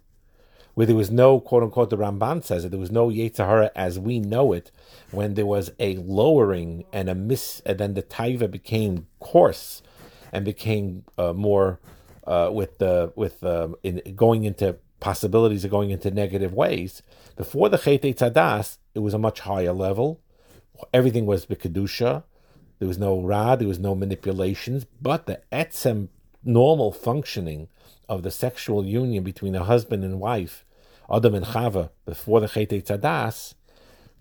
where 0.73 0.87
there 0.87 0.97
was 0.97 1.11
no 1.11 1.39
quote 1.39 1.63
unquote 1.63 1.91
the 1.91 1.99
Ramban 1.99 2.43
says 2.43 2.65
it, 2.65 2.71
there 2.71 2.81
was 2.81 2.91
no 2.91 3.09
Yetzirah 3.09 3.71
as 3.77 3.99
we 3.99 4.19
know 4.21 4.55
it, 4.55 4.71
when 5.11 5.35
there 5.35 5.45
was 5.45 5.71
a 5.79 5.97
lowering 5.97 6.85
and 6.95 7.11
a 7.11 7.15
miss, 7.15 7.61
and 7.67 7.79
then 7.79 7.93
the 7.93 8.03
taiva 8.03 8.51
became 8.51 9.07
coarse 9.21 9.83
and 10.33 10.47
became 10.47 11.05
uh, 11.19 11.35
more 11.35 11.79
uh, 12.27 12.49
with 12.51 12.79
the 12.79 13.13
with 13.15 13.45
uh, 13.45 13.69
in 13.83 14.01
going 14.17 14.45
into 14.45 14.77
possibilities 15.03 15.65
of 15.65 15.71
going 15.71 15.91
into 15.91 16.11
negative 16.11 16.55
ways. 16.55 17.03
Before 17.37 17.69
the 17.69 17.77
Chet 17.77 18.03
Tzadas, 18.03 18.79
it 18.95 19.01
was 19.01 19.15
a 19.15 19.19
much 19.19 19.41
higher 19.41 19.73
level. 19.73 20.21
Everything 20.95 21.27
was 21.27 21.45
Bikadusha. 21.45 22.23
There 22.79 22.89
was 22.89 22.99
no 22.99 23.21
Ra, 23.21 23.57
there 23.57 23.69
was 23.69 23.81
no 23.81 23.95
manipulations, 23.95 24.87
but 25.01 25.27
the 25.27 25.41
Etzem 25.53 26.09
normal 26.45 26.93
functioning 26.93 27.69
of 28.09 28.23
the 28.23 28.31
sexual 28.31 28.85
union 28.85 29.25
between 29.25 29.55
a 29.55 29.65
husband 29.65 30.05
and 30.05 30.21
wife, 30.21 30.65
Adam 31.13 31.35
and 31.35 31.47
Chava, 31.47 31.91
before 32.07 32.41
the 32.41 32.49
Chet 32.49 32.71
Tzadas, 32.71 33.55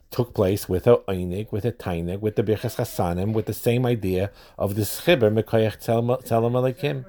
took 0.09 0.33
place 0.33 0.67
with 0.67 0.87
a 0.87 0.97
Einig, 1.07 1.51
with 1.51 1.63
a 1.63 1.71
Tainig, 1.71 2.19
with 2.19 2.35
the 2.35 2.43
Birchas 2.43 2.75
Hasanim, 2.77 3.33
with 3.33 3.45
the 3.45 3.53
same 3.53 3.85
idea 3.85 4.31
of 4.57 4.75
the 4.75 4.81
Schibber 4.81 5.31
Mekoyach 5.31 5.77
Tzelem 5.79 6.53
Alekim. 6.59 7.05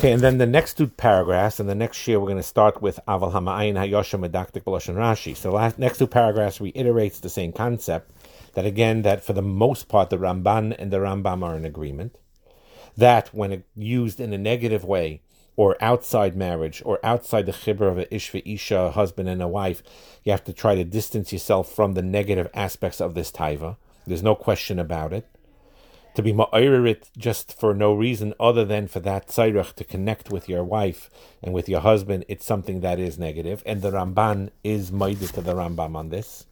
Okay, 0.00 0.12
and 0.12 0.22
then 0.22 0.38
the 0.38 0.46
next 0.46 0.78
two 0.78 0.86
paragraphs, 0.86 1.60
and 1.60 1.68
the 1.68 1.74
next 1.74 2.08
year 2.08 2.18
we're 2.18 2.24
going 2.24 2.38
to 2.38 2.42
start 2.42 2.80
with 2.80 2.98
Aval 3.06 3.34
Hama'ayin 3.34 3.74
Hayosha 3.74 4.18
Medaktik 4.18 4.64
B'Loshen 4.64 4.94
Rashi. 4.94 5.36
So 5.36 5.52
the 5.52 5.74
next 5.76 5.98
two 5.98 6.06
paragraphs 6.06 6.58
reiterates 6.58 7.20
the 7.20 7.28
same 7.28 7.52
concept, 7.52 8.10
that 8.54 8.64
again, 8.64 9.02
that 9.02 9.22
for 9.22 9.34
the 9.34 9.42
most 9.42 9.88
part 9.88 10.08
the 10.08 10.16
Ramban 10.16 10.74
and 10.78 10.90
the 10.90 10.96
Rambam 10.96 11.42
are 11.42 11.54
in 11.54 11.66
agreement, 11.66 12.16
that 12.96 13.28
when 13.34 13.62
used 13.76 14.20
in 14.20 14.32
a 14.32 14.38
negative 14.38 14.84
way, 14.84 15.20
or 15.54 15.76
outside 15.82 16.34
marriage, 16.34 16.80
or 16.86 16.98
outside 17.04 17.44
the 17.44 17.52
chibur 17.52 17.90
of 17.90 17.98
a 17.98 18.14
ish 18.14 18.34
isha, 18.34 18.78
a 18.78 18.90
husband 18.92 19.28
and 19.28 19.42
a 19.42 19.48
wife, 19.48 19.82
you 20.24 20.32
have 20.32 20.44
to 20.44 20.54
try 20.54 20.74
to 20.74 20.82
distance 20.82 21.30
yourself 21.30 21.70
from 21.70 21.92
the 21.92 22.00
negative 22.00 22.48
aspects 22.54 23.02
of 23.02 23.12
this 23.12 23.30
taiva. 23.30 23.76
There's 24.06 24.22
no 24.22 24.34
question 24.34 24.78
about 24.78 25.12
it 25.12 25.28
to 26.14 26.22
be 26.22 26.32
ma'irit 26.32 27.10
just 27.16 27.58
for 27.58 27.74
no 27.74 27.94
reason 27.94 28.34
other 28.40 28.64
than 28.64 28.88
for 28.88 29.00
that 29.00 29.28
tzairach 29.28 29.74
to 29.74 29.84
connect 29.84 30.30
with 30.30 30.48
your 30.48 30.64
wife 30.64 31.10
and 31.42 31.54
with 31.54 31.68
your 31.68 31.80
husband, 31.80 32.24
it's 32.28 32.44
something 32.44 32.80
that 32.80 32.98
is 32.98 33.18
negative. 33.18 33.62
And 33.64 33.82
the 33.82 33.90
Ramban 33.90 34.50
is 34.64 34.90
maided 34.90 35.30
to 35.34 35.40
the 35.40 35.54
Rambam 35.54 35.94
on 35.96 36.08
this. 36.08 36.46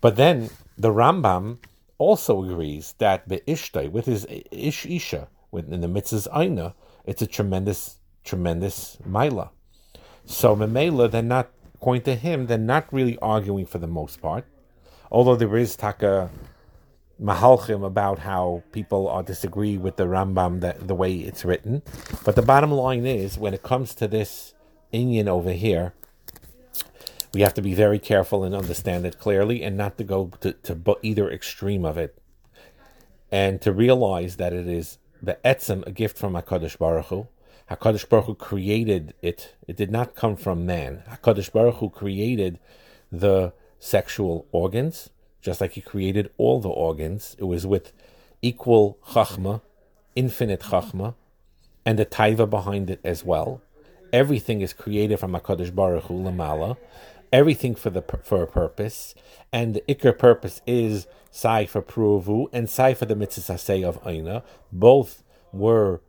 But 0.00 0.16
then 0.16 0.50
the 0.76 0.90
Rambam 0.92 1.58
also 1.98 2.44
agrees 2.44 2.94
that 2.98 3.28
the 3.28 3.40
ishtai, 3.40 3.90
with 3.90 4.06
his 4.06 4.26
ish 4.50 4.86
isha, 4.86 5.28
in 5.52 5.80
the 5.80 5.88
mitzvah's 5.88 6.28
aina, 6.34 6.74
it's 7.06 7.22
a 7.22 7.26
tremendous, 7.26 7.96
tremendous 8.24 8.98
maila. 9.08 9.50
So 10.24 10.54
memela, 10.54 11.10
they're 11.10 11.22
not, 11.22 11.50
according 11.74 12.02
to 12.02 12.14
him, 12.14 12.46
they're 12.46 12.58
not 12.58 12.92
really 12.92 13.18
arguing 13.18 13.66
for 13.66 13.78
the 13.78 13.86
most 13.86 14.20
part. 14.20 14.44
Although 15.10 15.36
there 15.36 15.56
is 15.56 15.74
taka 15.74 16.30
mahalchim 17.22 17.84
about 17.84 18.20
how 18.20 18.62
people 18.72 19.08
are 19.08 19.22
disagree 19.22 19.76
with 19.76 19.96
the 19.96 20.04
Rambam 20.04 20.60
that 20.60 20.86
the 20.86 20.94
way 20.94 21.14
it's 21.14 21.44
written. 21.44 21.82
But 22.24 22.36
the 22.36 22.42
bottom 22.42 22.70
line 22.70 23.06
is, 23.06 23.38
when 23.38 23.54
it 23.54 23.62
comes 23.62 23.94
to 23.96 24.06
this 24.06 24.54
Indian 24.92 25.28
over 25.28 25.52
here, 25.52 25.94
we 27.34 27.42
have 27.42 27.54
to 27.54 27.62
be 27.62 27.74
very 27.74 27.98
careful 27.98 28.44
and 28.44 28.54
understand 28.54 29.04
it 29.04 29.18
clearly, 29.18 29.62
and 29.62 29.76
not 29.76 29.98
to 29.98 30.04
go 30.04 30.30
to, 30.40 30.52
to 30.52 30.96
either 31.02 31.30
extreme 31.30 31.84
of 31.84 31.98
it, 31.98 32.16
and 33.30 33.60
to 33.60 33.72
realize 33.72 34.36
that 34.36 34.52
it 34.52 34.66
is 34.66 34.98
the 35.20 35.38
etzem, 35.44 35.86
a 35.86 35.90
gift 35.90 36.16
from 36.16 36.34
Hakadosh 36.34 36.78
Baruch 36.78 37.06
Hu. 37.06 37.26
Hakadosh 37.70 38.08
Baruch 38.08 38.26
Hu 38.26 38.34
created 38.34 39.12
it; 39.20 39.54
it 39.66 39.76
did 39.76 39.90
not 39.90 40.14
come 40.14 40.36
from 40.36 40.64
man. 40.64 41.02
Hakadosh 41.10 41.52
Baruch 41.52 41.76
Hu 41.76 41.90
created 41.90 42.58
the 43.12 43.52
sexual 43.78 44.46
organs 44.52 45.10
just 45.40 45.60
like 45.60 45.72
he 45.72 45.80
created 45.80 46.30
all 46.36 46.60
the 46.60 46.68
organs. 46.68 47.36
It 47.38 47.44
was 47.44 47.66
with 47.66 47.92
equal 48.42 48.98
chachma, 49.08 49.60
infinite 50.14 50.60
chachma, 50.60 51.14
and 51.84 51.98
the 51.98 52.06
taiva 52.06 52.48
behind 52.48 52.90
it 52.90 53.00
as 53.04 53.24
well. 53.24 53.60
Everything 54.12 54.60
is 54.60 54.72
created 54.72 55.18
from 55.18 55.32
Hakadosh 55.32 55.74
Baruch 55.74 56.04
Hu 56.04 56.14
Lamala. 56.14 56.76
Everything 57.32 57.74
for 57.74 57.90
the 57.90 58.02
for 58.22 58.42
a 58.42 58.46
purpose, 58.46 59.14
and 59.52 59.74
the 59.74 59.82
ikr 59.86 60.16
purpose 60.16 60.62
is 60.66 61.06
sai 61.30 61.66
for 61.66 61.82
pruvu 61.82 62.46
and 62.54 62.70
sai 62.70 62.94
for 62.94 63.04
the 63.04 63.14
mitzvah 63.14 63.86
of 63.86 63.98
aina. 64.06 64.42
Both 64.72 65.22
were 65.52 66.00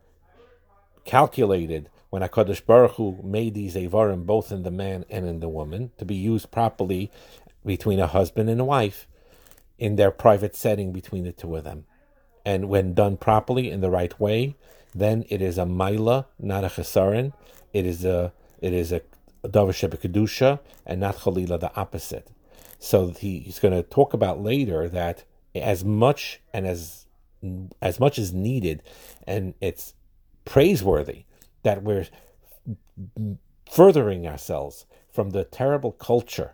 calculated 1.04 1.90
when 2.08 2.22
Hakadosh 2.22 2.64
Baruch 2.64 2.92
Hu 2.92 3.20
made 3.22 3.54
these 3.54 3.74
avarim, 3.74 4.24
both 4.24 4.50
in 4.50 4.62
the 4.62 4.70
man 4.70 5.04
and 5.10 5.26
in 5.26 5.40
the 5.40 5.48
woman, 5.48 5.90
to 5.98 6.04
be 6.04 6.14
used 6.14 6.50
properly 6.50 7.10
between 7.64 8.00
a 8.00 8.06
husband 8.06 8.48
and 8.48 8.60
a 8.60 8.64
wife 8.64 9.06
in 9.80 9.96
their 9.96 10.10
private 10.10 10.54
setting 10.54 10.92
between 10.92 11.24
the 11.24 11.32
two 11.32 11.56
of 11.56 11.64
them. 11.64 11.86
And 12.44 12.68
when 12.68 12.94
done 12.94 13.16
properly 13.16 13.70
in 13.70 13.80
the 13.80 13.90
right 13.90 14.18
way, 14.20 14.56
then 14.94 15.24
it 15.28 15.40
is 15.40 15.58
a 15.58 15.64
maila, 15.64 16.26
not 16.38 16.64
a 16.64 16.68
chesaron. 16.68 17.32
It 17.72 17.86
is 17.86 18.04
a 18.04 18.32
it 18.60 18.72
is 18.72 18.92
a 18.92 19.00
davar 19.42 19.72
kedusha 19.72 20.60
and 20.86 21.00
not 21.00 21.16
chalila, 21.16 21.58
the 21.58 21.74
opposite. 21.74 22.28
So 22.78 23.08
he, 23.08 23.40
he's 23.40 23.58
going 23.58 23.74
to 23.74 23.82
talk 23.82 24.12
about 24.12 24.42
later 24.42 24.88
that 24.88 25.24
as 25.54 25.84
much 25.84 26.40
and 26.52 26.66
as 26.66 27.06
as 27.80 27.98
much 27.98 28.18
as 28.18 28.34
needed, 28.34 28.82
and 29.26 29.54
it's 29.62 29.94
praiseworthy 30.44 31.24
that 31.62 31.82
we're 31.82 32.06
furthering 33.70 34.26
ourselves 34.26 34.84
from 35.10 35.30
the 35.30 35.44
terrible 35.44 35.92
culture 35.92 36.52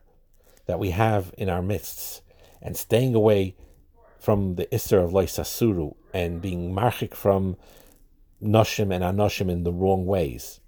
that 0.66 0.78
we 0.78 0.90
have 0.90 1.34
in 1.36 1.48
our 1.48 1.62
midst 1.62 2.22
and 2.62 2.76
staying 2.76 3.14
away 3.14 3.54
from 4.18 4.56
the 4.56 4.66
Isser 4.66 5.04
of 5.04 5.10
Loisasuru 5.12 5.94
and 6.12 6.42
being 6.42 6.74
marchik 6.74 7.14
from 7.14 7.56
Noshim 8.42 8.94
and 8.94 9.04
Anoshim 9.04 9.50
in 9.50 9.64
the 9.64 9.72
wrong 9.72 10.06
ways. 10.06 10.60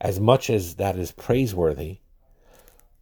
As 0.00 0.18
much 0.18 0.48
as 0.48 0.76
that 0.76 0.96
is 0.96 1.12
praiseworthy, 1.12 1.98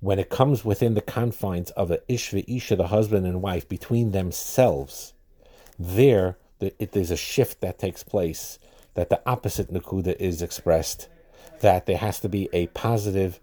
when 0.00 0.18
it 0.18 0.30
comes 0.30 0.64
within 0.64 0.94
the 0.94 1.00
confines 1.00 1.70
of 1.70 1.90
a 1.90 1.98
Ishva 2.08 2.44
Isha, 2.48 2.76
the 2.76 2.88
husband 2.88 3.26
and 3.26 3.42
wife, 3.42 3.68
between 3.68 4.12
themselves, 4.12 5.14
there 5.78 6.38
it, 6.60 6.92
there's 6.92 7.10
a 7.10 7.16
shift 7.16 7.60
that 7.60 7.78
takes 7.78 8.02
place, 8.02 8.58
that 8.94 9.10
the 9.10 9.20
opposite 9.26 9.72
Nakuda 9.72 10.16
is 10.18 10.42
expressed, 10.42 11.08
that 11.60 11.86
there 11.86 11.98
has 11.98 12.20
to 12.20 12.28
be 12.28 12.48
a 12.52 12.66
positive 12.68 13.40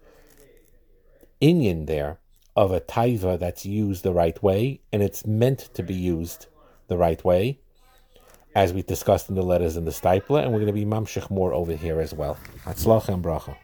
inyan 1.40 1.86
there 1.86 2.18
of 2.56 2.72
a 2.72 2.80
taiva 2.80 3.38
that's 3.38 3.66
used 3.66 4.02
the 4.02 4.12
right 4.12 4.42
way, 4.42 4.80
and 4.92 5.02
it's 5.02 5.26
meant 5.26 5.68
to 5.74 5.82
be 5.82 5.94
used 5.94 6.46
the 6.88 6.96
right 6.96 7.22
way, 7.24 7.58
as 8.54 8.72
we 8.72 8.82
discussed 8.82 9.28
in 9.28 9.34
the 9.34 9.42
letters 9.42 9.76
in 9.76 9.84
the 9.84 9.90
Steipler, 9.90 10.42
and 10.42 10.52
we're 10.52 10.60
going 10.60 10.66
to 10.66 10.72
be 10.72 10.84
mamshich 10.84 11.28
more 11.30 11.52
over 11.52 11.74
here 11.74 12.00
as 12.00 12.14
well. 12.14 12.38
Hatzlach 12.64 13.08
and 13.08 13.22
bracha. 13.22 13.56